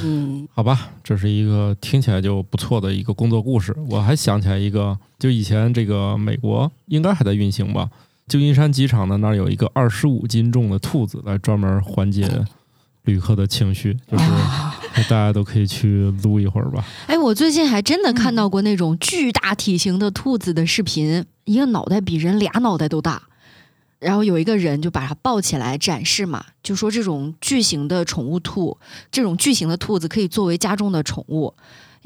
[0.04, 3.76] 嗯， 好吧，这是一个听起来就不错的一个工作故事。
[3.90, 7.90] 我还想起来一个，就以前这个美国应该还在运行吧，
[8.28, 12.30] 旧金山机场的那儿有一个二十五斤重的兔子，来专门缓解
[13.08, 14.26] 旅客的情绪，就是
[15.10, 16.86] 大家都可以去撸一会儿吧。
[17.08, 23.24] 哎，我最近还真的看嗯到过那种巨大体型的兔子的视频，一个脑袋比人俩脑袋都大。
[24.00, 28.78] 然后有一个人就把它抱起来展示嘛，就说这种巨型的宠物兔，
[29.12, 31.52] 这种巨型的兔子可以作为家中的宠物，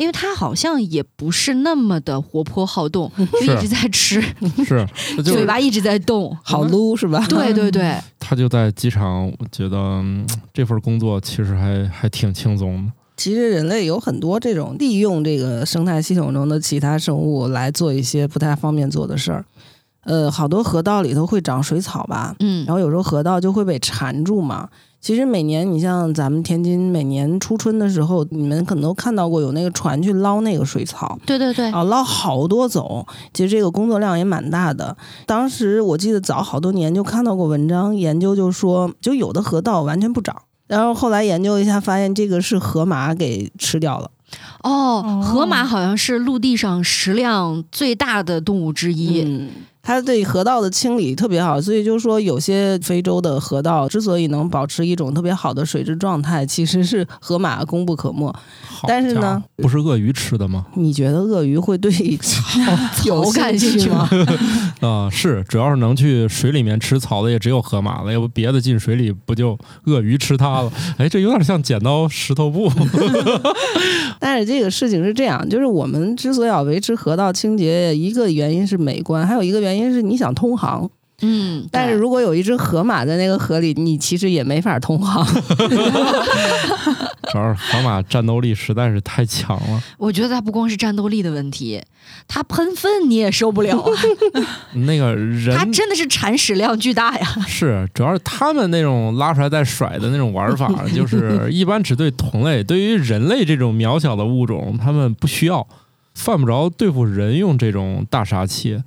[0.01, 3.11] 因为它好像也不是那么的活泼好动，
[3.45, 4.19] 就一直在吃，
[4.65, 4.83] 是，
[5.15, 7.23] 这就嘴巴一直在动，好撸是吧？
[7.29, 12.91] 对对对， 他就在机场，我觉得、嗯这份工作其实还还挺轻松的。
[13.15, 19.45] 其实人类有很多这种利用这个生态系统中的其他生物来做一些不太方便做的事儿。
[20.03, 24.67] 呃，好多河道里头会长水草吧，嗯然后有时候河道就会被缠住嘛。
[24.99, 31.17] 其实每年你像咱们天津，每年初春的时候，你们可能都看到过有那个船去捞那个水草。
[31.25, 34.95] 对对对，啊，捞好多走，其实这个工作量也蛮大的。
[35.25, 40.35] 当时我记得早好多年就看到过文章研究，就说就有的河道完全不长，
[40.67, 44.11] 然后后来研究一下，发现这个是河马给吃掉了。
[44.63, 49.49] 哦，河马哦好像是陆地上食量最大的动物之一，嗯，
[49.83, 58.33] 它对河道的清理特别好，所以就说有些非洲的河道之所以能保持一种特别好的水质状态，其实是河马功不可没。
[58.87, 60.65] 但是呢，不是鳄鱼吃的吗？
[60.75, 61.91] 你觉得鳄鱼会对
[63.05, 64.09] 有感兴兴趣吗？
[64.81, 70.71] 啊、是，主要是能去水里面吃草的也只有河马了，要不别的进水里不就鳄鱼吃它了？
[70.97, 72.71] 哎，这有点像剪刀石头布。
[74.19, 80.89] 但是这个事情是这样，就是我们之所以要维持河道清洁，一个原因是美观，还有一个原因是你想通航。
[81.23, 85.23] 嗯，但是如果有一只河马在那个河里，你其实也没法通航。
[87.31, 91.79] 主要是河马战斗力实在是太强了，我觉得它不光是战斗力的问题，
[92.27, 93.91] 它喷粪你也受不了啊，
[94.87, 97.27] 那个人它真的是产屎量巨大呀。
[97.47, 105.65] 是，主要是他们那种拉出来再甩的那种玩法， 就是一般只对同类，对于人类这种渺小的物种，他们不需要，
[106.13, 108.77] 犯不着对付人用这种大杀器，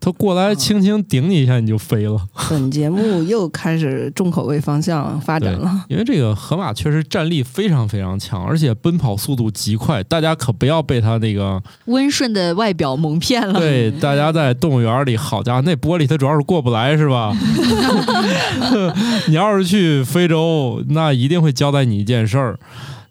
[0.00, 2.20] 他过来轻轻顶你一下你就飞了。
[2.50, 5.84] 本节目又开始重口味方向发展了。
[5.88, 13.58] 因为这个河马确实战力非常非常强，而且奔跑速度极快，大家可不要被它那个温顺的外表蒙骗了。
[13.58, 17.32] 对，大家在动物园里，好家伙，那玻璃它主要是过不来，是吧？
[19.28, 22.58] 你要是去非洲，那一定会交代你一件事儿：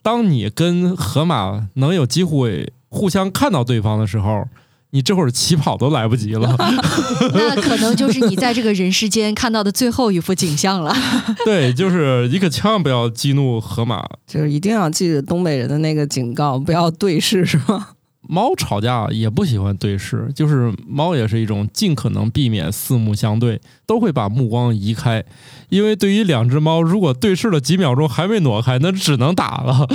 [0.03, 4.45] 当你跟河马能有机会互相看到对方的时候，
[4.91, 6.53] 你这会儿起跑都来不及了。
[7.33, 10.93] 那可能就是你在这个人世间看到的最后一幅景象了。
[11.45, 14.05] 对，就是你可千万不要激怒河马。
[14.27, 17.87] 就是一定要记得东北人的那个警告，不要对视，是吗？
[18.27, 25.23] 猫吵架也不喜欢对视，就是猫也是一种尽可能避免四目相对，都会把目光移开，
[25.69, 29.87] 因为对于两只猫，如果对视了几秒钟还没挪开，那只能打了。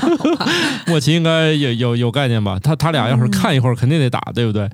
[0.88, 2.58] 莫奇应该有有有概念吧？
[2.58, 4.68] 他他俩要是看一会儿，肯定得打，对不对？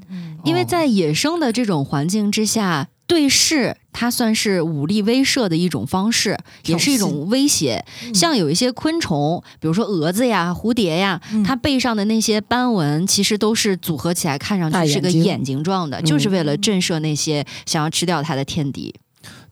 [0.45, 7.85] 因为在野生的这种环境之下，对视它算是武力威慑的一种方式，也是一种威胁。
[8.15, 18.95] 像有一些昆虫，比如说蛾子呀、蝴蝶呀，嗯它背上的那些斑纹，其实都是组合起来看上去是个眼睛状的，嗯就是为了震慑那些想要吃掉它的天敌。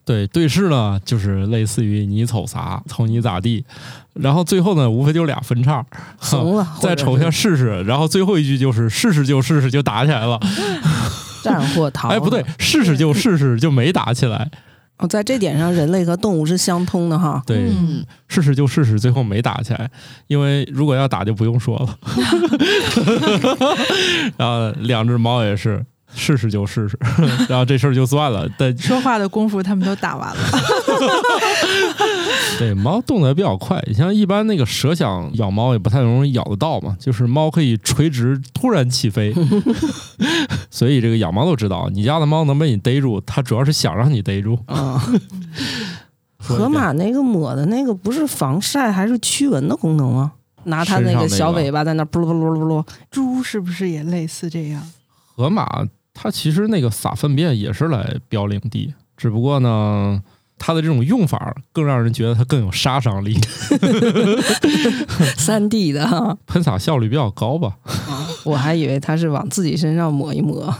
[0.05, 3.65] 对，对视呢，就是类似于你瞅啥，瞅你咋地，
[4.13, 5.85] 然后最后呢，无非就俩分叉，
[6.21, 10.39] 怂了， 再瞅一下试试，然后最后一句就是试试就试试就打起来了。
[11.43, 12.09] 战或 逃。
[12.09, 14.49] 哎，不对，试试就试试就没打起来。
[14.97, 17.39] 哦，在这点上，人类和动物是相通的哈。
[17.45, 19.89] 对，嗯，试试就试试，最后没打起来，
[20.25, 21.97] 因为如果要打就不用说了。
[24.37, 26.97] 然后两只猫也是试试就试试，
[27.49, 28.47] 然后这事儿就算了。
[28.57, 30.41] 但说话的功夫他们都打完了。
[32.57, 39.33] 对猫动得也比较快，你像一般那个蛇想咬猫也不太容易咬得到嘛，就是猫可以垂直突然起飞，
[40.71, 44.57] 所以这个养猫都知道，你家的猫能被你逮住，它主要是想让你逮住。
[44.65, 45.01] 啊，
[46.39, 50.31] 河马那个抹的那个不是防晒还是驱蚊的功能吗？
[50.63, 54.81] 拿它那个小尾巴在那扑噜扑噜扑噜扑噜，猪是不是也类似这样？
[55.35, 55.85] 河马
[56.19, 60.19] 它其实那个撒粪便也是来标领地，只不过呢，
[60.57, 63.37] 它的这种用法更让人觉得它更有杀伤力，
[65.37, 66.35] 三 D 的哈。
[66.47, 67.77] 喷洒效率比较高吧。
[68.43, 70.75] 我还以为它是往自己身上抹一抹。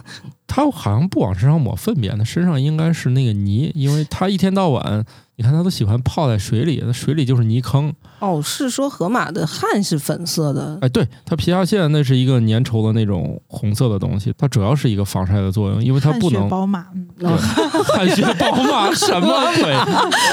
[0.48, 5.06] 它好像不往身上抹粪便，它身上应该是那个泥，因为它一天到晚，
[5.40, 7.94] 你看它都喜欢泡在水里，那水里就是泥坑。
[8.18, 16.86] 哦，是说河马的汗是粉色的，哎，对，它皮下腺那是一个粘稠的那种红色的东西，它主要是一个防晒的作用，因为它不能汗血宝马，
[17.96, 19.28] 汗血宝马什么
[19.62, 19.76] 鬼？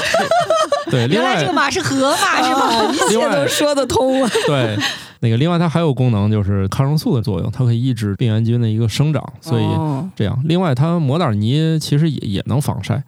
[0.89, 4.31] 对，另外马是河马啊，一切都说得通啊。
[4.47, 4.75] 对
[5.19, 10.39] 那个另外它还有功能就是抗生素的作用，它可以抑制病原菌的一个生长，所以哦这样。
[10.45, 13.03] 另外它抹点泥其实也也能防晒。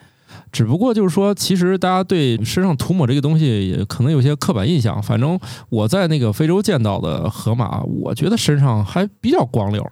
[0.58, 5.00] 只不过就是说，其实大家对身上涂抹这个东西也可能有些刻板印象。
[5.04, 5.40] 反正
[5.70, 9.88] 我在那个非洲见到的河马，我觉得身上还比较光溜。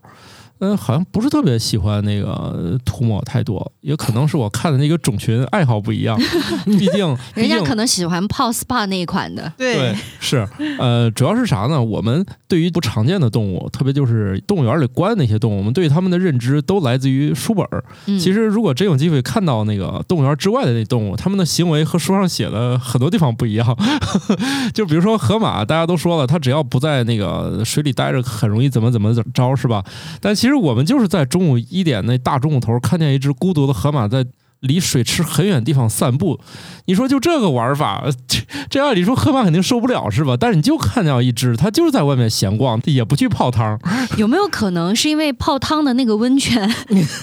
[0.60, 6.18] 嗯，好像不是特别喜欢那个涂抹太多，也可能是我看的那个种群爱好不一样。
[6.65, 9.52] 毕竟， 人家可能喜欢泡 SPA 那一款的。
[9.58, 10.48] 对，是，
[10.80, 11.82] 呃，主要是啥呢？
[11.82, 17.84] 我们对于不常见的动物，特别就是动物园里关的那些动物，我们对它们的认知都来自于书本儿。
[18.06, 23.78] 嗯，其实，如果真有机会看到那个动物园之外的那动物，它们的行为和书上写的很多地方不一样。
[24.74, 29.84] 就比如说河马，大家都说了，它只要不在那个水里待着，很容易怎么怎么着，是吧？
[30.22, 34.25] 但其实我们就是在中午一点那大中午头，看见一只孤独的河马在。
[34.62, 36.39] 离水池很远的地方散步，
[36.86, 40.36] 你说就这个玩法， 这这按理说河马肯定受不了是吧？
[40.39, 43.77] 但是你就看到一只，它就是在外面闲逛，也不去泡汤，
[44.17, 46.67] 有没有可能是因为泡汤的那个温泉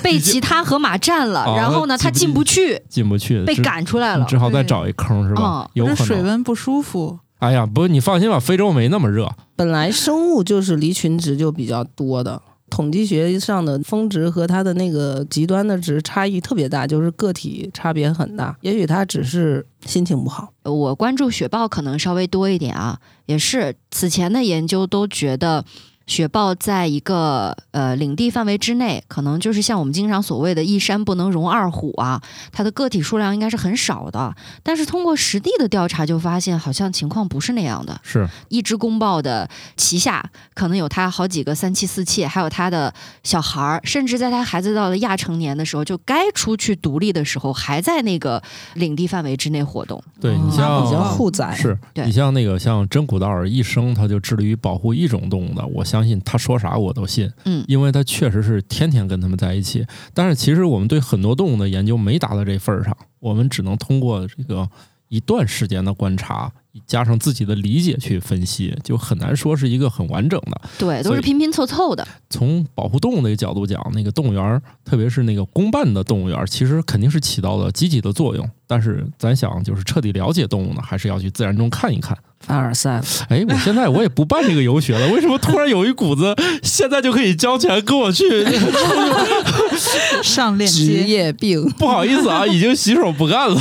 [0.04, 4.24] 被其他河马占了，啊然后呢，它进不去，进不去，被赶出来了？
[4.26, 5.68] 只好再找一坑是吧嗯？
[5.72, 6.06] 有可能。
[6.06, 7.18] 水温不舒服。
[7.40, 9.28] 哎呀，不，你放心吧，非洲没那么热。
[9.56, 12.40] 本来生物就是离群值就比较多的，
[12.72, 18.56] 统计学上的峰值和它的那个极端的值差异特别大，就是个体差别很大。
[18.62, 20.50] 也许他只是心情不好。
[20.62, 25.62] 我关注雪豹可能稍微多一点啊，也是此前的研究都觉得。
[26.06, 34.34] 雪豹在一个呃领地范围之内，可能就是像我们经常所谓的“一山不能容二虎”啊，它的个体数量应该是很少的。
[34.62, 38.00] 但是通过实地的调查，就发现好像情况不是那样的。
[38.02, 48.42] 是，一只公豹的旗下可能有它好几个三妻四妾，还有它的小孩儿，甚至在它孩子到了亚成年的时候，就该出去独立的时候，还在那个
[48.74, 50.02] 领地范围之内活动。
[50.20, 59.86] 对你像比较护崽，是对你像那个像真古道尔一生他就致力于保护一种动物的，我相信他说啥我都信，嗯因为他确实是天天跟他们在一起。
[60.14, 64.66] 但是其实我们对很多动物的研究没达到这份儿上，我们只能通过这个
[65.08, 66.50] 一段时间的观察，
[66.86, 70.62] 加上自己的理解去分析，就很难说是一个很完整的。
[70.78, 72.08] 对，都是拼拼凑凑的。
[72.30, 78.48] 从保护动物的一个角度讲，那个动物园儿，特别是那个公办的动物园儿，其实肯定是起到了积极的作用。
[78.66, 82.16] 但是咱想，就是彻底了解动物呢，还是要去自然中看一看。
[82.46, 88.24] 凡尔赛，哎，我现在我也不办这个游学了，为什么突然有一股子现在就可以交钱跟我去？
[90.22, 91.68] 上链职接，业病。
[91.78, 93.60] 不好意思啊，已经洗手不干了，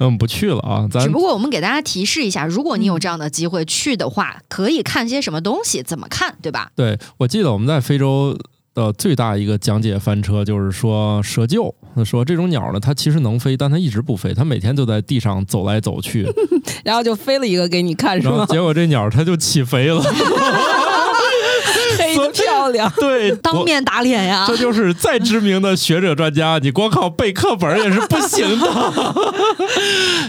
[0.00, 6.70] 嗯，不去了啊，咱只不过我们给大家提示一下，如果你有这样的机会去的话，可以看些什么东西，怎么看，对吧？
[6.76, 8.36] 对我记得我们在非洲。
[8.74, 11.72] 的最大一个讲解翻车就是说蛇鹫，
[12.04, 16.26] 说这种鸟呢，它其实能飞，但它一直不飞，它每天就在地上走来走去，
[16.84, 18.46] 然后就飞了一个给你看，是吗？
[18.50, 20.00] 结果这鸟它就起飞了，
[21.98, 22.90] 黑的漂亮。
[22.96, 24.44] 对，当面打脸呀！
[24.46, 29.14] 这就是再知名的学者专家，你光靠背课本也是不行的，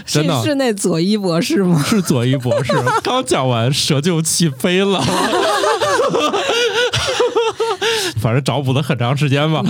[0.04, 1.82] 真的是是那佐伊博士吗？
[1.86, 2.72] 是佐伊博士
[3.02, 5.02] 刚讲完，蛇就起飞了。
[8.20, 9.62] 反正找补了很长时间吧，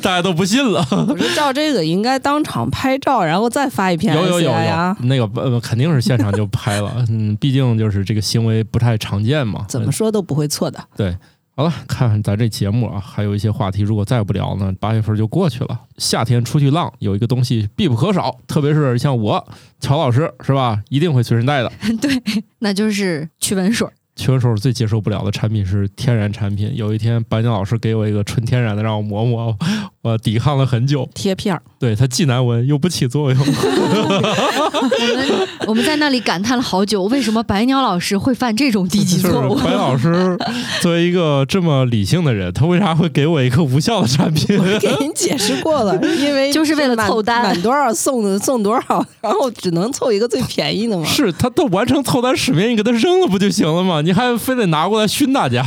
[0.00, 0.86] 大家都不信了。
[0.90, 4.96] 我说照这个应该当场拍照，然后再发一篇有有有有，。
[5.00, 9.64] 那个呃肯定是现场就拍了，嗯，毕竟就是这个行为不太常见嘛。
[9.68, 10.82] 怎么说都不会错的。
[10.96, 11.16] 对？
[11.58, 15.80] 好了，看看咱这节目啊，还有一些话题，如果再不聊呢，八月份就过去了。
[15.96, 19.42] 夏天出去浪，有一个东西必不可少，特别是像我
[19.80, 21.72] 乔老师是吧，一定会随身带的。
[22.00, 22.10] 对，
[22.58, 23.88] 那就是驱蚊水。
[24.16, 26.74] 驱蚊手最接受不了的产品是天然产品。
[26.74, 29.56] 有一天，白鸟老师给我一个纯天然的，让我抹抹，
[30.02, 31.08] 我抵抗了很久。
[31.14, 33.38] 贴片儿，对它既难闻又不起作用。
[34.84, 39.54] 我们我们在那里感叹了好久，为什么白鸟老师会犯这种低级就是错误？
[39.56, 40.36] 白老师
[40.80, 44.58] 作为一个这么理性的人，他为啥会给我一个无效的产品？
[44.58, 51.04] 我给您解释过了， 因为就是为了凑单满多少送的送多少，然后只能凑一个最便宜的嘛。
[51.04, 54.00] 是他都完成凑单使命，你给他扔了不就行了吗？
[54.02, 55.64] 你还非得拿过来熏大家？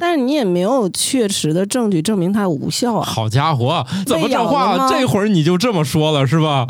[0.00, 3.04] 但是你也没有确实的证据证明它无效啊。
[3.06, 6.66] 好家伙，怎么这话这会儿你就这么说了是吧？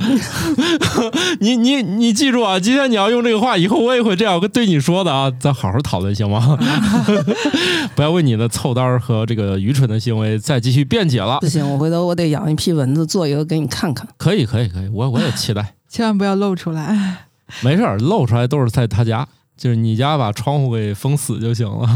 [1.41, 5.30] 你你你记住啊，今天你要用这个话，以后我也会这样跟对你说的啊。
[5.39, 6.59] 咱好好讨论行吗？
[7.95, 11.47] 不要为你的凑单儿和这个愚蠢的行为再继续辩解了不。
[11.49, 14.07] 行，我回头我得养一批蚊子，做一个给你看看。
[14.16, 15.74] 可以可以可以，我我也期待。
[15.89, 17.26] 千万不要露出来。
[17.62, 19.26] 没事儿，露出来都是在他家，
[19.57, 21.89] 就是你家把窗户给封死就行了。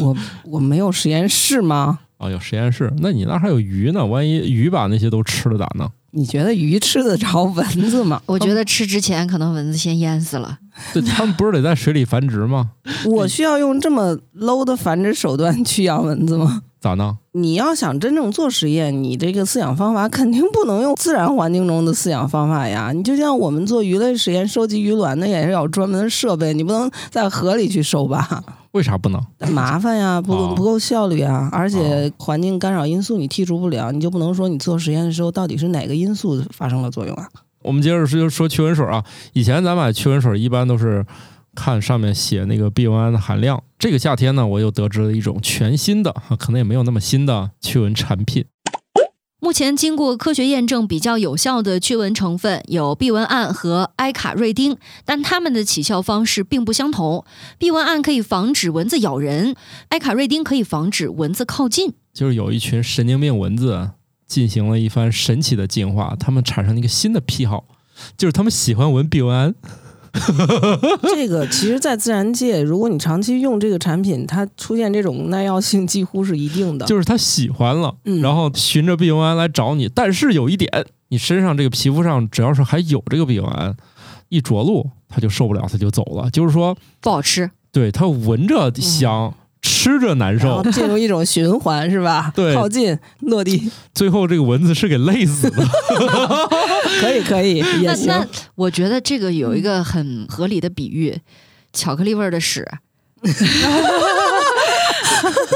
[0.00, 1.98] 我 我没有实验室吗？
[2.18, 4.06] 哦，有实验室，那你那儿还有鱼呢？
[4.06, 5.90] 万一鱼把那些都吃了咋弄？
[6.16, 8.20] 你觉得鱼吃得着蚊子吗？
[8.26, 10.58] 我觉得吃之前可能蚊子先淹死了。
[10.92, 12.70] 对， 他们不是得在水里繁殖吗？
[13.04, 16.62] 我需要用这么 low 的繁殖手段去养蚊子吗？
[16.84, 17.16] 咋弄？
[17.32, 22.92] 你要想真正做实验，你这个饲养方法肯定不能用自然环境中的饲养方法呀。
[22.94, 28.44] 你就像我们做鱼类实验，收集鱼卵，那也是有专门的设备，你不能在河里去收吧？
[28.72, 29.18] 为啥不能？
[29.50, 37.26] 麻烦呀，不哦不够效率啊，而且哦环境干扰因素你剔除不了，你就不能说你做实验的时候到底是哪个因素发生了作用啊？
[37.62, 39.02] 我们接着说说驱蚊水啊。
[39.32, 41.02] 以前咱买驱蚊水一般都是
[41.54, 43.62] 看上面写那个避蚊胺的含量。
[43.78, 48.44] 这个夏天呢，我又得知了一种全新的，啊可能也没有那么新的驱蚊产品。
[49.40, 57.26] 目前经过科学验证比较有效的驱蚊成分有避蚊胺和埃卡瑞丁，但它们的起效方式并不相同。
[57.58, 59.54] 避蚊胺可以防止蚊子咬人，
[59.90, 61.92] 埃卡瑞丁可以防止蚊子靠近。
[62.14, 63.90] 就是有一群神经病蚊子
[64.26, 67.66] 进行了一番神奇的进化，它们产生了一个新的癖好，
[68.16, 69.54] 就是它们喜欢闻避蚊胺。
[71.02, 76.86] 这个其实，在自然界，如果你长期用这个产品，它出现这种耐药性几乎是一定的。
[76.86, 79.88] 就是他喜欢了，嗯然后循着避蚊胺来找你。
[79.88, 80.70] 但是有一点，
[81.08, 83.76] 你身上这个皮肤上只要是还有这个避蚊胺，
[84.28, 86.30] 一着陆它就受不了，它就走了。
[86.30, 89.34] 就是说，不好吃，对它闻着香，
[89.64, 92.30] 吃着难受，进入一种循环，是吧？
[92.36, 95.66] 对靠近落地，最后这个蚊子是给累死的。
[97.00, 98.06] 可以可以也行。
[98.06, 101.18] 那那我觉得这个有一个很合理的比喻，
[101.72, 102.62] 巧克力味儿的屎。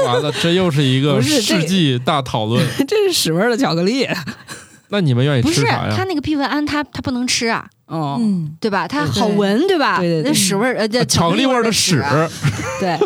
[0.03, 2.65] 完了，这又是一个世纪大讨论。
[2.87, 4.07] 这是屎味儿的巧克力。
[4.89, 5.93] 那你们愿意不是吃啥呀？
[5.95, 8.87] 它那个避蚊胺它，它不能吃啊，哦，嗯，对吧？
[8.87, 9.99] 它好闻，对吧？
[9.99, 12.03] 对对对那屎味儿呃，这巧克力味儿的屎，
[12.79, 12.97] 对，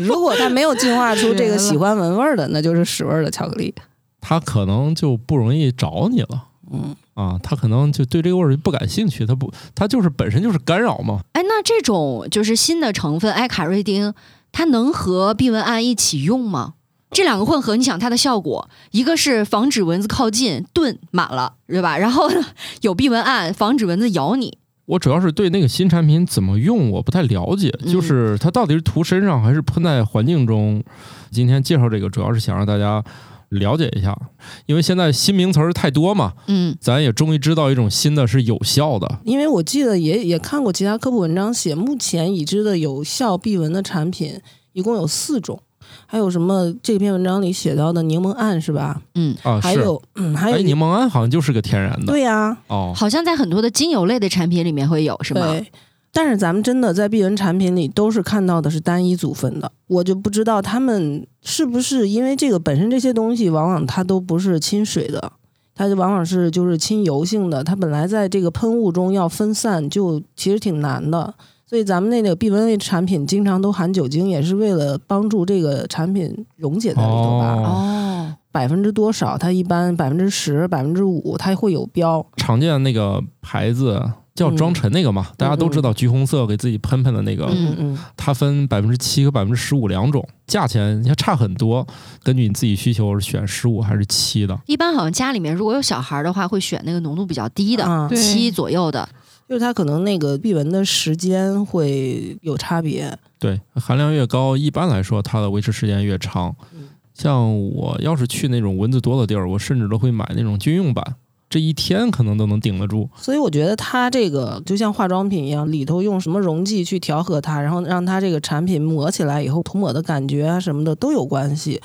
[0.00, 3.74] 如果它没有进化出这个喜欢闻味儿的，那就是屎味儿的巧克力。
[4.20, 6.44] 它可能就不容易找你了。
[6.72, 11.20] 嗯，啊，它可能就对这个味儿不感兴趣，它不，它就是本身就是干扰嘛。
[11.32, 14.14] 哎，那这种就是新的成分埃卡瑞丁，
[14.50, 16.74] 它能和避蚊胺一起用吗？
[17.12, 21.96] 这两个混合，你想它的效果，一个是防止蚊子靠近，盾满了，对吧？
[21.98, 22.42] 然后呢，
[22.80, 24.58] 有避蚊胺，防止蚊子咬你。
[24.86, 30.82] 我主要是对那个新产品怎么用我不太了解，嗯就是它到底是涂身上还是喷在环境中。
[31.30, 33.02] 今天介绍这个主要是想让大家
[33.50, 34.18] 了解一下，
[34.66, 39.20] 因为现在新名词儿太多嘛，嗯，咱也终于知道一种新的是有效的。
[39.24, 44.40] 因为我记得也也看过其他科普文章写，目前已知的有效避蚊的产品
[44.72, 45.62] 一共有四种，
[46.06, 49.00] 还有什么这篇文章里写到的柠檬胺是吧？
[49.14, 52.06] 嗯，啊，还有嗯，还有哎，柠檬胺好像就是个天然的。
[52.06, 55.50] 对呀、哦，好像在很多的精油类的产品里面会有，是吗？
[55.52, 55.66] 对。
[56.14, 65.32] 但是咱们真的在避蚊产品里都是看到的是单一组分的，我就不知道他们是不是因为这个本身这些东西往往它都不是亲水的，
[65.74, 71.32] 它就往往是就是亲油性的，它本来在这个喷雾中要分散就其实挺难的，
[71.72, 77.54] 所以咱们那个避蚊类产品经常都含酒精，也是为了帮助这个产品溶解在里头吧。
[77.54, 79.38] 哦哦，百分之多少？
[79.38, 82.26] 它一般百分之十、百分之五，它会有标。
[82.36, 83.98] 常见那个牌子
[84.34, 91.86] 叫庄臣那个嘛，大家都知道，橘红色给自己喷喷的那个，嗯嗯嗯，它分百分之七和百分之十五两种，价钱也差很多。
[92.22, 94.60] 根据你自己需求是选十五还是七的。
[94.66, 99.08] 一般好像家里面如果有小孩的话，会选那个浓度比较低的，七左右的。
[99.52, 103.14] 就是它可能那个避蚊的时间会有差别。
[103.38, 106.88] 对，含量越高，一般来说它的维持时间越长嗯。
[107.12, 111.16] 像我要是去那种蚊子多的地儿，我甚至都会买那种军用版，
[111.50, 113.10] 这一天可能都能顶得住。
[113.14, 121.78] 所以我觉得它这个就像化妆品一样，里头用什么溶剂去调和它，然后让它这个产品抹起来以后涂抹的感觉啊什么的都有关系。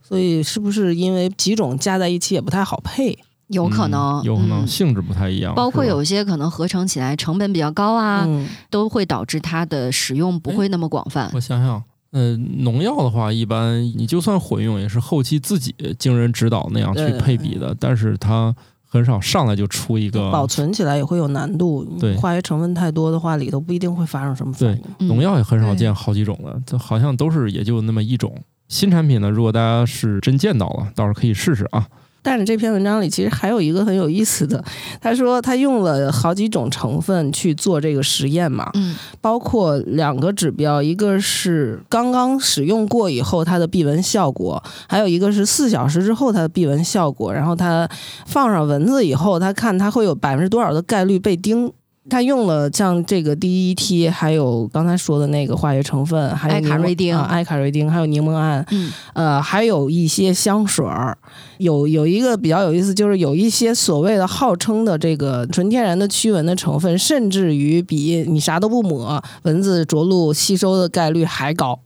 [0.00, 3.18] 所以是不是因为几种加在一起也不太好配？
[3.50, 11.30] 有可能，嗯有可能嗯性质不太一样，包括有些可能合成起来成本比较高啊，嗯，都会导致它的使用不会那么广泛。
[11.34, 11.82] 我想想，
[12.12, 21.84] 呃，农药的话，一般你就算混用，也是后期自己经人指导那样去配比的，但是它很少上来就出一个保存起来也会有难度。
[22.00, 24.82] 对化学成分太多的话，里头不一定会发生什么反应。
[24.98, 28.32] 嗯农药也很少见好几种的，这好像都是也就那么一种。
[28.68, 31.86] 新产品呢，如果大家是真见到了，倒是可以试试啊。
[32.22, 34.62] 但是这篇文章里其实还有一个很有意思的，
[35.00, 47.32] 他说他用了好几种成分去做这个实验嘛，嗯包括两个指标，一个是刚刚使用过以后它的避蚊效果，还有一个是四小时之后它的避蚊效果。
[47.32, 47.88] 然后他
[48.26, 51.72] 放上蚊子以后，他看它会有百分之多少的概率被叮。
[52.08, 61.16] 他用了像这个 DET，还有刚才说的那个化学成分，还有艾卡瑞丁艾卡瑞丁，还有柠檬胺，嗯呃，还有一些香水儿，
[61.58, 71.80] 有有一个比较有意思，就是有一些所谓的号称的这个纯天然的驱蚊的成分，甚至于比你啥都不抹，蚊子着陆吸收的概率还高。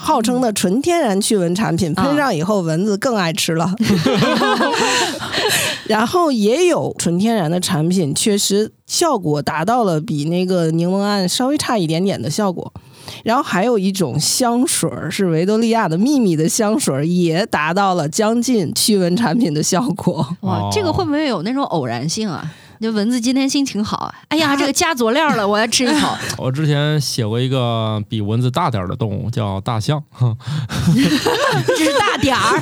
[0.00, 3.74] 号称的纯天然驱蚊产品，喷上以后蚊子更爱吃了。
[5.88, 12.72] 然后也有纯天然的产品，确实效果达到了比那个柠檬桉稍微差一点点的效果。
[13.24, 20.16] 然后还有一种香水儿是维多利亚的秘密的香水儿，也达到了将近驱蚊产品的效果。
[20.42, 22.44] 哇，哦这个会不会有那种偶然性啊？
[22.80, 26.16] 就蚊子今天心情好，哎呀， 这个加佐料了，我要吃一口。
[26.38, 30.02] 我之前写过一个比蚊子大点儿的动物，叫大象。
[31.66, 32.60] 这是大点儿。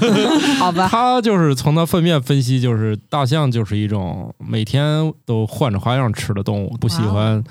[0.59, 7.43] 好吧，它就是从它粪便分析，就是大象就是一种每天都换着花样吃的动物，不喜欢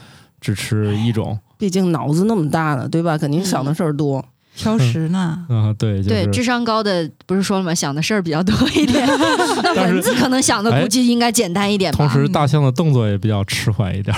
[0.41, 1.37] 只吃一种。
[1.57, 3.17] 毕竟脑子那么大呢，对吧？
[3.17, 4.23] 肯定想的事儿多。
[4.55, 5.45] 挑食呢。
[5.49, 7.73] 啊、对，就是对，智商高的不是说了吗？
[7.75, 9.05] 想的事儿比较多一点。
[9.63, 11.97] 那蚊子可能想的估计应该简单一点吧。
[11.97, 14.15] 同时大象的动作也比较迟缓一点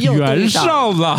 [0.00, 1.16] 圆上 上了，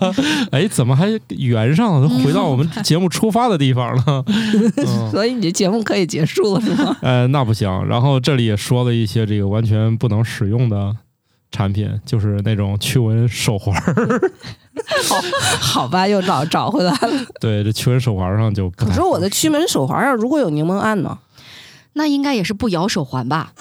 [0.52, 2.08] 哎，怎么还圆上了？
[2.08, 4.24] 都回到我们节目出发的地方了。
[4.26, 6.96] 嗯所以你这节目可以结束了是吗？
[7.00, 7.68] 呃，那不行。
[7.86, 10.94] 然后这里也说了一些这个完全不能使用的
[11.50, 14.32] 产品，就是那种驱蚊手环儿。
[15.04, 15.20] 好
[15.60, 17.24] 好吧，又找找回来了。
[17.40, 21.18] 对，这驱蚊手环上就不太可是我的驱蚊手环上如果有柠檬桉呢？
[21.94, 23.52] 那应该也是不咬手环吧？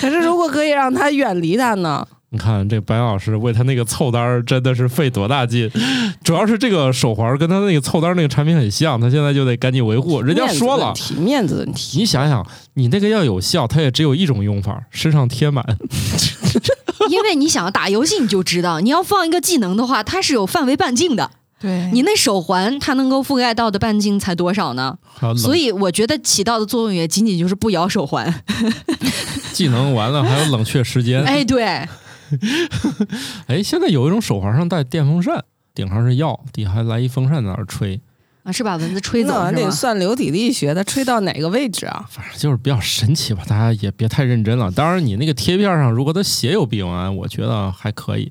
[0.00, 2.06] 可是如果可以让它远离它呢？
[2.30, 5.70] 你看这白老师为他那个凑单儿真的是费多大劲，
[6.24, 10.20] 主要是这个手环跟他那个凑单儿那个产品很像，他现在就得赶紧维护。
[10.20, 11.98] 人家面子说了，问题，面子问题。
[11.98, 15.64] 你想想，你那个要有效，它也只有一种用法，身上贴满。
[17.08, 21.30] 因为你想要打游戏，你就知道，你要放一个技能的话，它是有范围半径的。
[21.58, 24.98] 对，你那手环它能够覆盖到的半径才多少呢？
[25.36, 28.42] 所以我觉得起到的作用也仅仅就是不咬手环。
[29.54, 31.22] 技能完了还有冷却时间。
[31.24, 31.64] 哎，对，
[33.46, 35.42] 哎，现在有一种手环上带电风扇，
[35.74, 37.98] 顶上是药，底下还来一风扇在那儿吹，
[38.46, 39.44] 啊，是把蚊子吹那走是吗？
[39.46, 42.06] 玩意儿得算流体力学，它吹到哪个位置啊？
[42.08, 43.42] 反正就是比较神奇吧。
[43.48, 44.70] 大家也别太认真了。
[44.70, 48.30] 当然，你那个贴片上如果它写有避蚊胺，我觉得还可以。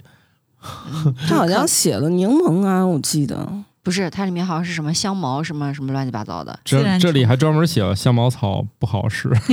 [1.28, 3.48] 它好像写了柠檬胺，我记得。
[3.84, 6.58] 不是，它里面好像是什么香茅什么什么乱七八糟的。
[6.64, 9.30] 这这里还专门写了香茅草不好使，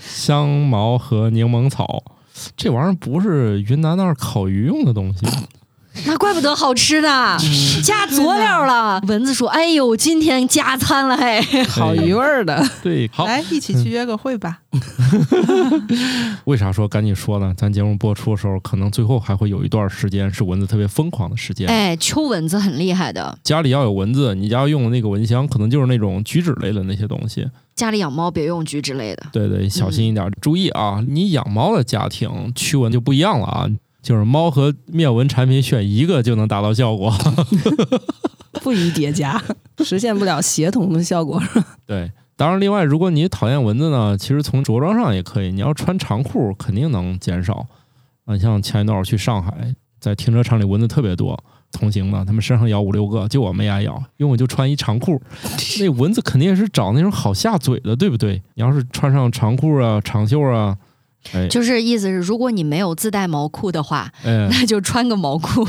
[0.00, 2.02] 香茅和柠檬草，
[2.56, 5.26] 这玩意儿不是云南那儿烤鱼用的东西。
[6.06, 7.36] 那怪不得好吃呢，
[7.84, 9.00] 加佐料了。
[9.08, 11.40] 蚊子说：“哎呦，今天加餐了嘿。
[11.68, 12.64] 好鱼味儿的。
[12.82, 14.60] 对，好，来一起去约个会吧。
[16.44, 17.52] 为啥说赶紧说呢？
[17.56, 21.66] 咱节目播出的时候，可能最后还会有一段时间是蚊子特别疯狂的时间。
[21.68, 27.46] 哎，秋蚊子很厉害的，家里要有蚊子，你家用的那个蚊香可能就是那种菊酯类的那些东西。
[27.74, 29.26] 家里养猫别用菊酯类的。
[29.32, 31.02] 对对，小心一点，注意啊！
[31.08, 33.66] 你养猫的家庭驱蚊就不一样了啊，
[34.02, 37.12] 就是猫和灭蚊产品选一个就能达到效果。
[38.62, 39.42] 不宜叠加，
[39.84, 41.40] 实现不了协同的效果。
[41.86, 45.52] 对，当然，另外，如果你讨厌蚊子呢，其实从着装上也可以。
[45.52, 47.66] 你要穿长裤，肯定能减少。
[48.26, 51.42] 啊，像前一段我去上海，在停车场里蚊子特别多，
[51.72, 55.20] 同行的，他们身上咬五六个，就我没挨咬，因为我就穿一长裤。
[55.78, 58.42] 那蚊子肯定也是找那种好下嘴的，对不对？
[58.54, 60.76] 你要是穿上长裤啊、长袖啊，
[61.32, 65.66] 哎，就是意思是，如果你没有自带毛裤的话，哎，那就穿个毛裤。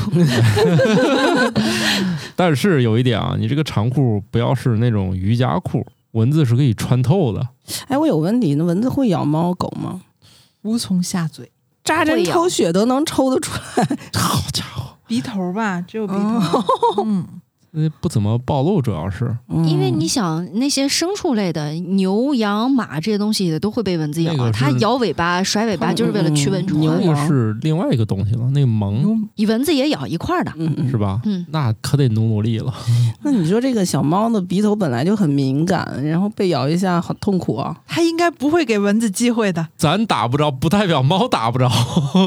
[2.34, 7.46] 但是有一点啊，你这个长裤不要是那种瑜伽裤，蚊子是可以穿透的。
[7.88, 10.00] 哎，我有问题，那蚊子会咬猫狗吗？
[10.62, 11.50] 无从下嘴，
[11.84, 13.84] 扎针抽血都能抽得出来。
[14.14, 17.04] 好家伙，鼻头吧，只有鼻哦头。
[17.04, 17.26] 嗯，
[17.74, 19.34] 那不怎么暴露，主要是
[19.66, 31.20] 因为嗯你想，那些牲畜类的牛、羊、马这些东西都会被蚊子咬它摇尾巴、甩尾巴就是为了驱蚊虫牛那个是另外一个东西了，那个萌你蚊子也咬一块儿的，嗯嗯是吧？
[31.24, 32.74] 嗯那可得努努力了。
[33.24, 37.74] 那你说这个小猫的鼻头本来就很敏感，然后被咬一下很痛苦啊！
[37.86, 39.66] 它应该不会给蚊子机会的。
[39.78, 41.70] 咱打不着，不代表猫打不着。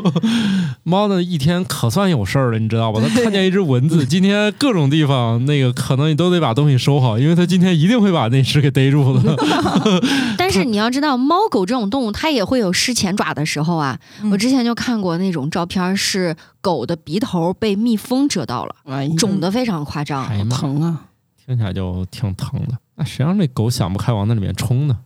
[0.82, 3.00] 猫呢，一天可算有事儿了，你知道吧？
[3.00, 9.36] 它看见一只蚊子，今天各种地方那个可能你都得把东西收好，因为它今天一定会把那只给逮住的。
[10.38, 14.00] 但是你要知道，猫狗这种动物它也会有失前爪的时候啊。
[14.22, 20.26] 嗯我之前就看过那种照片，是狗的鼻头被蜜蜂蛰到了，哎，肿得非常夸张。
[20.26, 21.02] 哎呀妈，疼啊！
[21.46, 22.78] 听起来就挺疼的。
[22.96, 24.98] 那谁让这狗想不开往那里面冲呢？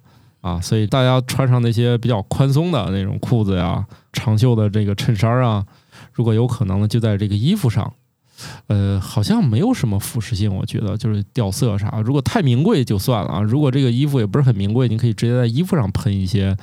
[0.42, 5.66] 啊，所以大家穿上那些比较宽松的那种裤子呀、长袖的这个衬衫啊，
[6.14, 7.92] 如果有可能呢，就在这个衣服上。
[8.68, 12.02] 呃，好像没有什么腐蚀性，我觉得就是掉色啥。
[12.04, 16.56] 如果太名贵就算了啊，如果这个衣服也不是很名贵，你可以直接在衣服上喷一些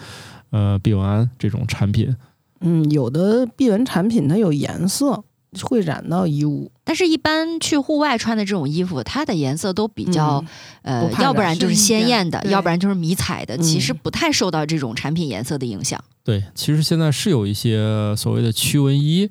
[0.50, 2.14] 呃避蚊胺这种产品。
[2.60, 5.24] 嗯，有的避蚊产品它有颜色，
[5.62, 6.70] 会染到衣物。
[6.84, 10.42] 但是，一般去户外穿的这种衣服，它的颜色都比较、
[10.82, 16.02] 呃不，要不然就是鲜艳的，要不然就是迷彩的，嗯其实不太受到这种产品颜色的影响。
[16.24, 19.28] 对，其实现在是有一些所谓的驱蚊衣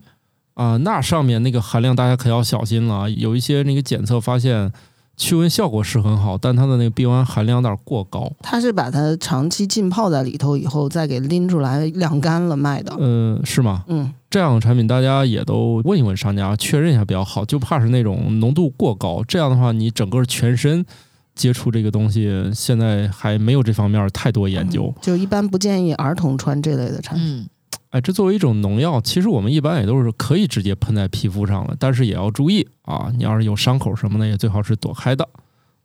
[0.56, 3.10] 啊、那上面那个含量大家可要小心了啊。
[3.10, 4.72] 有一些那个检测发现
[5.18, 8.30] 驱蚊效果是很好，但它的那个避蚊胺含量有点过高。
[8.42, 12.94] 它是把它长期浸泡在里头以后，再给拎出来晾干了卖的。
[12.96, 13.84] 呃，是吗？
[13.88, 19.24] 嗯，这样的产品大家也都问一问商家，确认一下比较好，就怕是那种浓度过高。
[19.26, 20.86] 这样的话，你整个全身
[21.34, 24.94] 接触这个东西，现在还没有这方面太多研究。
[25.02, 27.40] 就一般不建议儿童穿这类的产品。
[27.40, 27.48] 嗯，
[27.96, 35.26] 哎，这作为一种农药，其实我们一般也都是可以直接喷在皮肤上的，但是也要注意啊，你要是有伤口什么的，也最好是躲开的。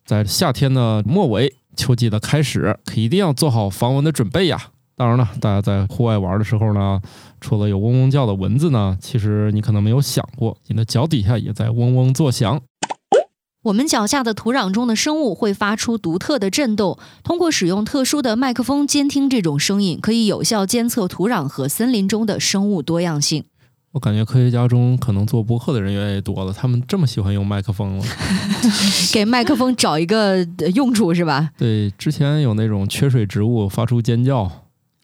[0.05, 4.59] 在夏天的末尾，秋季的开始，可一定要做好防蚊的准备呀。
[4.97, 7.01] 当然了，大家在户外玩的时候呢，
[7.41, 12.61] 除了有嗡嗡叫的蚊子呢，其实你可能没有想过，你的脚底下也在嗡嗡作响。
[13.65, 23.45] 我们脚下的土壤中的生物会发出独特的震动，通过使用特殊的麦克风监听这种声音，可以有效监测土壤和森林中的生物多样性。
[23.93, 28.05] 我感觉科学家中可能做播客的人越来越多了，他们这么喜欢用麦克风了。
[29.13, 31.51] 给麦克风找一个呃用处是吧？
[31.59, 34.51] 对，之前有那种缺水植物发出尖叫，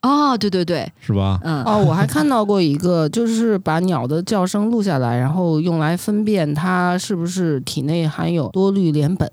[0.01, 1.39] 哦，对对对，是吧？
[1.43, 9.27] 嗯，哦，我还看到过一个，就是把鸟的叫声录下来，然后用来分辨它是不是体内含有多氯联苯。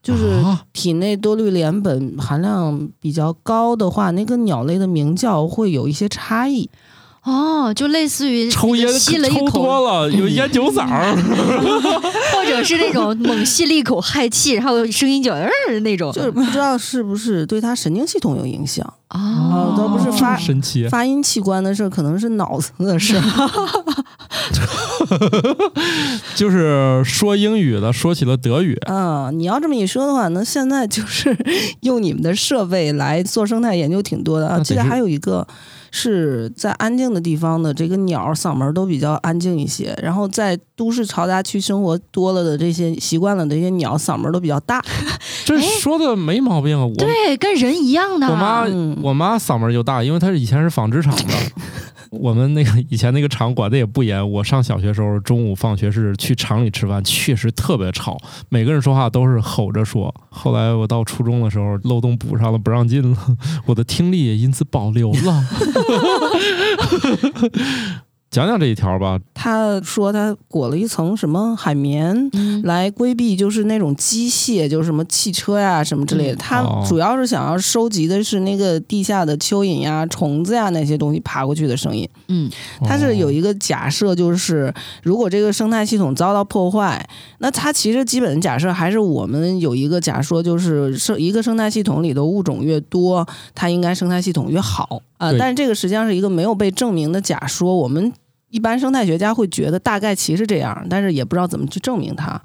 [0.00, 6.70] 就是啊体内多氯联苯含量比较高的话，那个鸟类的鸣叫会有一些差异。
[7.28, 11.14] 哦，就类似于抽烟吸了一抽多，了， 有烟酒嗓儿。
[12.32, 18.90] 或者是那种猛吸了一口氦气，然后声音就嗯那种，就是不知道是不是对他神经系统有影响。
[19.10, 20.88] 哦，都不是发 神奇。
[20.88, 23.22] 发音器官的事儿可能是脑子的事儿。
[26.34, 31.36] 就是说英语的说起了德语，啊，你要这么一说的话，那现在就是
[31.80, 34.60] 用你们的设备来做生态研究挺多的啊。
[34.60, 35.46] 记得还有一个
[35.90, 44.80] 是在安静的地方的这个鸟嗓门都比较安静一些，然后在都市嘈杂区生活多了的这些习惯了的这些鸟嗓门都比较大。
[45.44, 46.86] 这说的没毛病啊。
[46.86, 48.28] 我对，跟人一样的。
[48.28, 51.22] 我妈嗯我妈嗓门就大，因为她是以前是纺织厂的。
[52.10, 58.16] 我们那个以前那个厂管的也不严，我上小学时候中午放学是去厂里吃饭，确实特别吵，
[58.48, 60.14] 每个人说话都是吼着说。
[60.30, 63.18] 后来我到初中的时候，漏洞补上了，不让进了，
[63.66, 65.44] 我的听力也因此保留了。
[68.30, 72.28] 讲讲这一条吧，他说他裹了一层什么海绵。
[72.34, 76.34] 嗯，来规避就是那种机械，就是什么汽车呀什么之类的。
[76.34, 82.06] 嗯他哦主要是想要收集的是那个地下的蚯蚓呀、虫子呀那些东西爬过去的声音。
[82.28, 82.50] 嗯，
[82.84, 84.72] 他是有哦一个假设，就是
[85.02, 87.08] 如果这个生态系统遭到破坏，
[87.38, 98.12] 那它其实基本的假设还是我们有一个假说，就是生一个生态系统里的物种越多，它应该生态系统越好啊、对但是这个实际上是一个没有被证明的假说，我们。
[98.50, 102.40] 一般生态学家会觉得大概其是这样，但是也不知道怎么去证明它。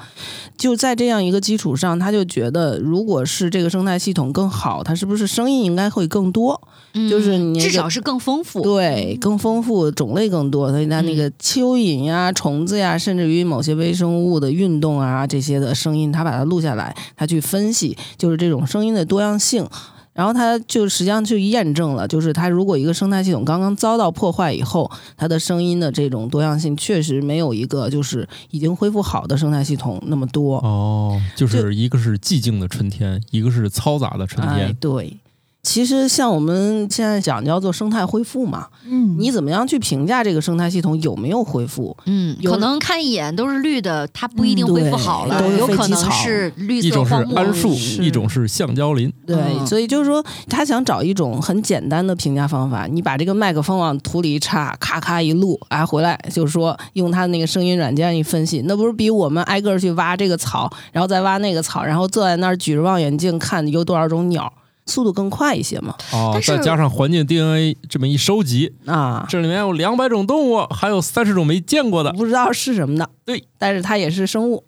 [0.57, 6.61] 就在这样一个基础上，他就觉得，如果是这个生态系统更好，它是不是声音应该会更多？
[6.95, 8.61] 嗯就是你那个至少是更丰富。
[8.61, 19.65] 对，更丰富，种类更多，所以它那个蚯蚓呀、虫子呀，甚至于某些微生物的运动啊这些的声音，他把它录下来，他去分析，就是这种声音的多样性。
[20.13, 30.57] 然后它就实际上就验证了，就是它如果一个生态系统刚刚遭到破坏以后，它的声音的这种多样性确实没有一个就是已经恢复好的生态系统那么多。
[30.57, 34.75] 哦，就是一个是寂静的春天，一个是嘈杂的春哎天，。
[34.79, 35.17] 对。
[35.63, 41.95] 其实像我们现在讲叫做生态恢复嘛，嗯你怎么样去评价这个生态系统有没有恢复？
[42.05, 47.13] 嗯，可能看一眼都是绿的，它不一定恢复好了，嗯有可能是绿色一种是。
[47.13, 49.11] 桉树，是一种是橡胶林。
[49.25, 52.85] 对，嗯所以就是说，他想找一种很简单的评价方法。
[52.85, 64.51] 你把这个麦克风往土里一插，咔咔一录，哎，回来就是说用他的那个声音软件一分析，那不是比我们挨个儿去挖这个草，然后再挖那个草，然后坐在那儿举着望远镜看有多少种鸟，
[64.85, 65.95] 速度更快一些嘛？
[66.11, 72.11] 哦再加上环境 DNA 这么一收集，啊，这里面有两百种动物，还有三十种没见过的。
[72.13, 74.65] 不知道是什么的，对，但是它也是生物。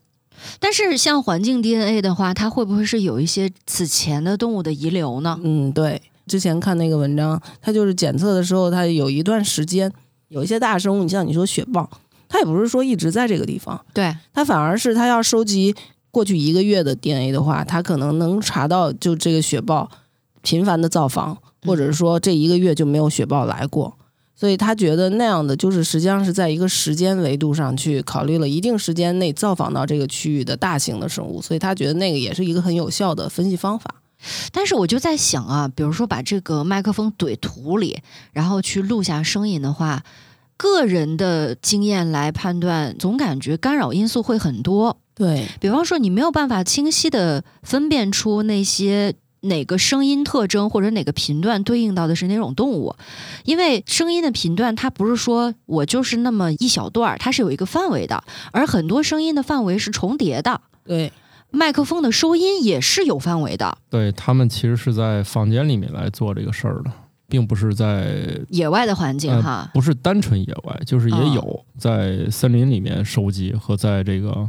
[0.60, 5.40] 但是像环境 DNA 的话，它会不会是有一些此前的动物的遗留呢？
[5.44, 9.92] 嗯，对，之前看那个文章，它就是检测的时候，它有一段时间
[10.28, 11.90] 有一些大生物，你像你说雪豹，
[12.28, 13.80] 它也不是说一直在这个地方。
[13.94, 15.74] 对，它反而是它要收集
[16.12, 19.90] 过去一个月的 DNA 的话，它可能能查到就这个雪豹
[20.46, 23.98] 频繁的造访，或者是说这一个月就没有雪豹来过。
[24.38, 33.96] 所以他觉得那样的就是实际上是在一个时间维度上去考虑了一定时间内造访到这个区域的大型的生物，所以他觉得那个也是一个很有效的分析方法。
[34.52, 38.00] 但是我就在想啊，比如说把这个麦克风怼土里，
[38.34, 40.04] 然后去录下声音的话，
[40.58, 44.98] 个人的经验来判断，总感觉干扰因素会很多。
[45.14, 49.14] 对，比方说，你没有办法清晰的分辨出那些
[49.46, 52.96] 哪个声音特征或者哪个频段对应到的是哪种动物，
[53.44, 60.62] 因为声音的频段它不是说我就是那么一小段儿，它是有一个范围的，而很多声音的范围是重叠的。
[60.84, 61.12] 对，
[61.52, 66.92] 麦克风的收音也是有范围的，对他们其实是在房间里面来做这个事儿的，
[67.28, 69.72] 并不是在野外的环境呃哈。
[69.74, 74.48] 不是单纯野外，就是也哦有在森林里面收集和在这个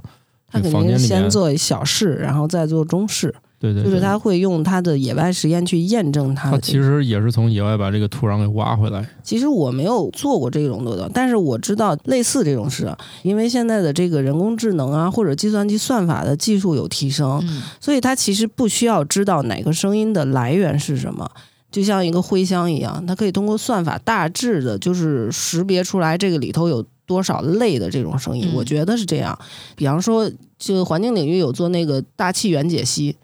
[0.50, 6.58] 房定间里面，先做小试，然后再做中试，对对，对就是他会用他的野外实验去验证他他。
[6.58, 9.08] 其实也是从野外把这个土壤给挖回来。
[9.22, 21.30] 其实我没有做过这种的，但是我知道类似这种事，因为现在的这个人工智能啊，或者计算机算法的技术有提升，嗯所以它其实不需要知道哪个声音的来源是什么。
[21.70, 28.48] 就像一个徽箱一样，它可以通过算法大致的，就是识别出来这个里头有多少类的这种声音。
[28.50, 29.38] 嗯我觉得是这样。
[29.74, 33.16] 比方说，就环境领域有做那个大气源解析，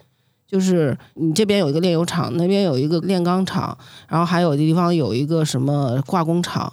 [0.53, 3.77] 就是你这边有一个炼油厂，那边有一个炼钢厂，
[4.07, 6.71] 然后还有的地方有一个什么化工厂，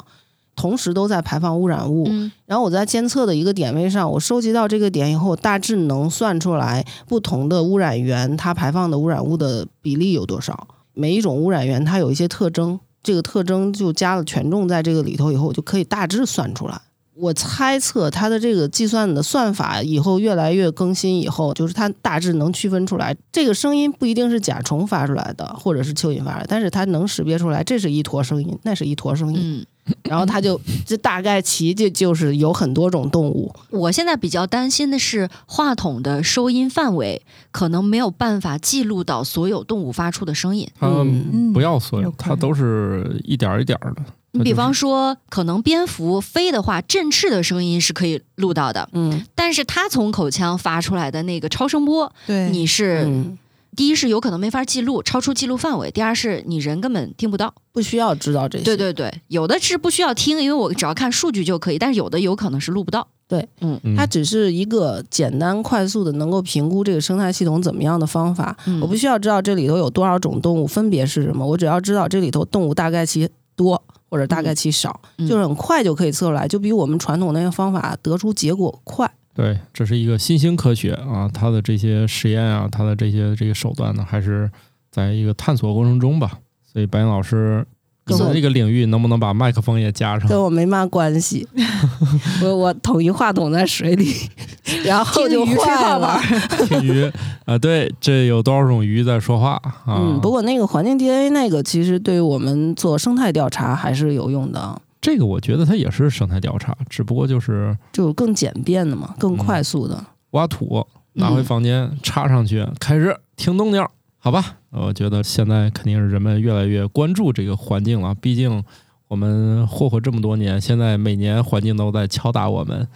[0.54, 2.06] 同时都在排放污染物。
[2.10, 10.68] 嗯然后我在监测的一个点位上，我收集到这个点以后，大致能算出来不同的污染源它排放的污染物的比例有多少。
[10.94, 16.82] 每一种污染源它有一些特征，这个特征就加了权重在这个里头以后，我就可以大致算出来。
[17.20, 29.40] 我猜测它的这个计算的算法以后越来越更新，以后就是它大致能区分出来，这个声音不一定是甲虫发出来的，或者是蚯蚓发出来的，但是它能识别出来，这是一坨声音，那是一坨声音。
[29.42, 40.66] 嗯，然后它就 这大概其就就是有很多种动物，我现在比较担心的是，话筒的收音范围可能没有办法记录到所有动物发出的声音。
[40.80, 44.02] 嗯嗯不要所有它都是一点儿一点儿的。
[44.32, 49.26] 你比方说，可能蝙蝠飞的话，振翅的声音是可以录到的，嗯。
[49.34, 53.38] 但是它从口腔发出来的那个超声波，对，你是、嗯，
[53.76, 57.54] 第一是有可能没法记录，超出记录范围；第二是你人根本听不到。
[57.72, 63.08] 不需要知道这些，对对对，有的是不需要听，因为我只要看数据就可以，但是有的有可能是录不到。
[63.28, 63.48] 对。
[63.62, 63.80] 嗯。
[63.96, 68.56] 它只是一个简单快速的能够评估这个生态系统怎么样的方法。
[68.66, 68.80] 嗯。
[68.82, 79.10] 我不需要知道这里头有多少种动物，分别是什么，我只要知道这里头动物大概其多或者大概其少，嗯就是很快就可以测出来，就比我们传统那些方法得出结果快。
[79.34, 84.52] 对，这是一个新兴科学啊，它的这些实验啊，它的这些这个手段呢，还是
[84.92, 86.40] 在一个探索过程中吧。
[86.66, 87.79] 所以白岩老师，你
[88.10, 90.28] 跟我们这个领域能不能把麦克风也加上？
[90.28, 91.48] 跟我没嘛关系，
[92.44, 94.14] 我我统一话筒在水里，
[94.86, 96.20] 然后就坏了。
[96.68, 97.12] 听鱼
[97.46, 99.98] 啊， 对，这有多少种鱼在说话啊？
[100.00, 110.04] 嗯，不过那个环境 DNA 那个其实对于我们做生态调查还是有用的，这个我觉得它也是生态调查，只不过就是就更简便的嘛，更快速的。
[110.32, 113.84] 挖土，拿回房间插上去，开始听动静，
[114.20, 114.59] 好吧？
[114.72, 118.64] 我觉得现在肯定是人们越来越关注这个环境了，毕竟
[119.08, 122.88] 我们霍霍这么多年，现在每年环境都在敲打我们。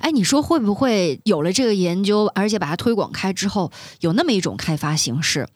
[0.00, 3.70] 哎，你说会不会有了这个研究，而且把它推广开之后，
[4.00, 5.46] 有那么一种开发形式？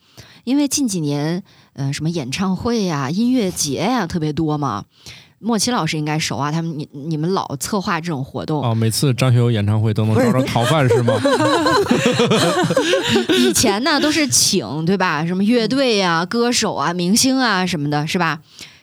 [0.45, 1.43] 因为近几年，
[1.74, 4.85] 呃，什么演唱会呀、音乐节呀、特别多嘛。
[5.43, 8.62] 莫奇老师应该熟啊，他们你你们老策划这种活动。
[8.62, 11.14] 哦，每次张学友演唱会都能找着逃犯是吗？
[13.38, 15.26] 以前呢都是请对吧？
[15.26, 18.40] 什么乐队呀、歌手啊、明星啊什么的，是吧？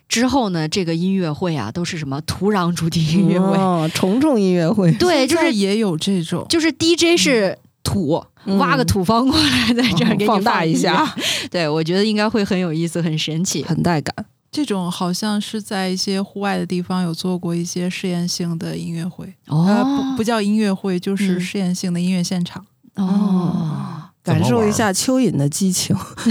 [0.10, 3.56] 之后呢，这个音乐会啊，都是什么土壤主题音乐会？
[3.58, 11.16] 哦，虫虫音乐会，对，就是也有这种，就是 DJ 是土，嗯挖个土方过来，在这儿给你放大一下，
[11.52, 13.64] 对，我觉得应该会很有意思，很神奇。
[13.64, 14.26] 很带感。
[14.52, 21.42] 这种好像是在一些户外的地方有做过一些试验性的音乐会，呃，哦不不叫音乐会，就是嗯。
[21.42, 22.66] 试验性的音乐现场。
[22.96, 25.96] 哦，感受一下蚯蚓的激情，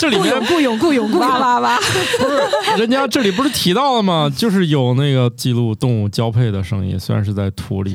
[0.00, 1.76] 这里面 雇佣雇佣哇哇哇！
[2.18, 4.30] 不是人家这里不是提到了吗？
[4.34, 7.94] 就是有那个记录动物交配的声音，虽然是在土里。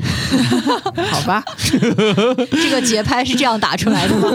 [1.10, 4.28] 好吧，这个节拍是这样打出来的吗？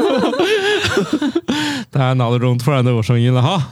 [1.90, 3.70] 大家脑子中突然都有声音了哈。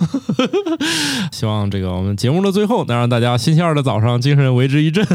[1.34, 5.06] 希望这个我们节目的最后能让大家星期二的早上精神为之一振。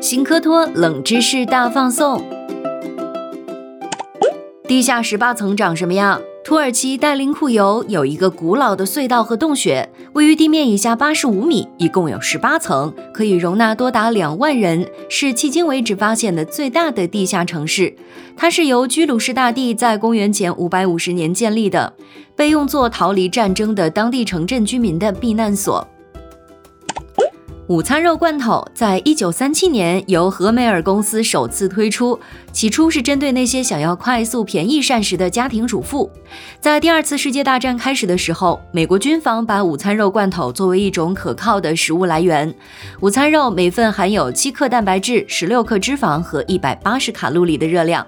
[0.00, 2.24] 新科托冷知识大放送：
[4.70, 6.22] 地下十八层长什么样？
[6.44, 17.92] 土耳其戴林库尤有一个古老的隧道和洞穴，位于地面以下八十五米，一共有十八层，可以容纳多达两万人，是迄今为止发现的最大的地下城市。
[18.36, 21.92] 它是由居鲁士大帝在公元前五百五十年建立的，
[22.36, 25.84] 被用作逃离战争的当地城镇居民的避难所。
[27.70, 32.18] 午餐肉罐头在一九三七年由和美尔公司首次推出，
[32.50, 36.10] 起初是针对那些想要快速便宜膳食的家庭主妇。
[36.58, 42.52] 在第二次世界大战开始的时候，美国军方把午餐肉罐头作为一种可靠的食物来源。
[42.98, 48.04] 午餐肉每份含有七克蛋白质、十六克脂肪和一百八十卡路里的热量。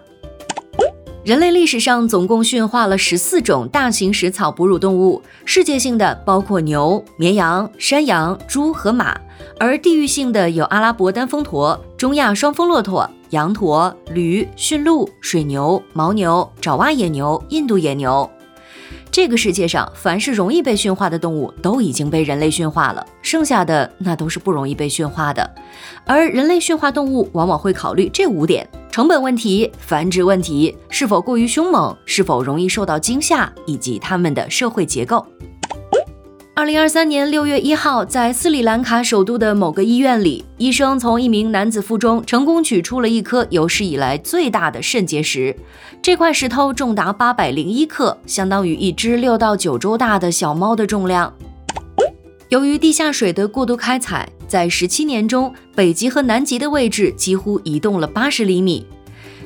[1.25, 9.17] 人类历史上总共驯化了十四种大型食草哺乳动物，世界性的包括牛、绵羊、山羊、猪和马，
[9.57, 18.29] 而地域性的有阿拉伯单峰驼、中亚双峰骆驼、羊驼、驴、驯鹿、水牛、牦牛、爪哇野牛、印度野牛。
[19.13, 25.49] 这个世界上，凡是容易被驯化的动物都已经被人类驯化了，剩下的那都是不容易被驯化的。
[26.07, 35.27] 而人类驯化动物往往会考虑这五点：成本问题、繁殖问题、是否过于凶猛、是否容易受到惊吓，以及它们的社会结构。
[36.55, 45.57] 二零二三年六月一号，在斯里兰卡首都的某个医院里，医生从一名男子腹中成功取出了一颗有史以来最大的肾结石。
[46.03, 51.33] 这块石头重达八百零一克，相当于一只六到九周大的小猫的重量。
[52.51, 58.87] 由于地下水的过度开采，在十七年中，北极和南极的位置几乎移动了八十厘米。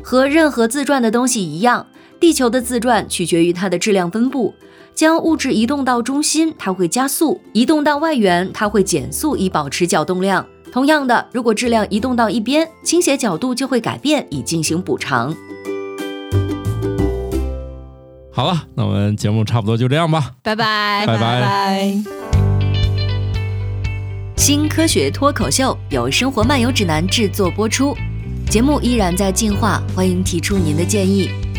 [0.02, 1.86] 和任何自转的东西一样，
[2.18, 4.52] 地球的自转取决于它的质量分布。
[4.96, 10.44] 将物质移动到中心，它会加速；移动到外缘，它会减速，以保持角动量。
[10.72, 15.36] 同样的，如果质量移动到一边，倾斜角度就会改变，以进行补偿。
[18.32, 21.40] 好了，那我们节目差不多就这样吧，拜拜，拜拜。
[21.42, 22.02] 拜。
[24.38, 27.94] 新科学脱口秀由生活漫游指南制作播出，
[28.48, 31.28] 节目依然在进化，欢迎提出您的建议，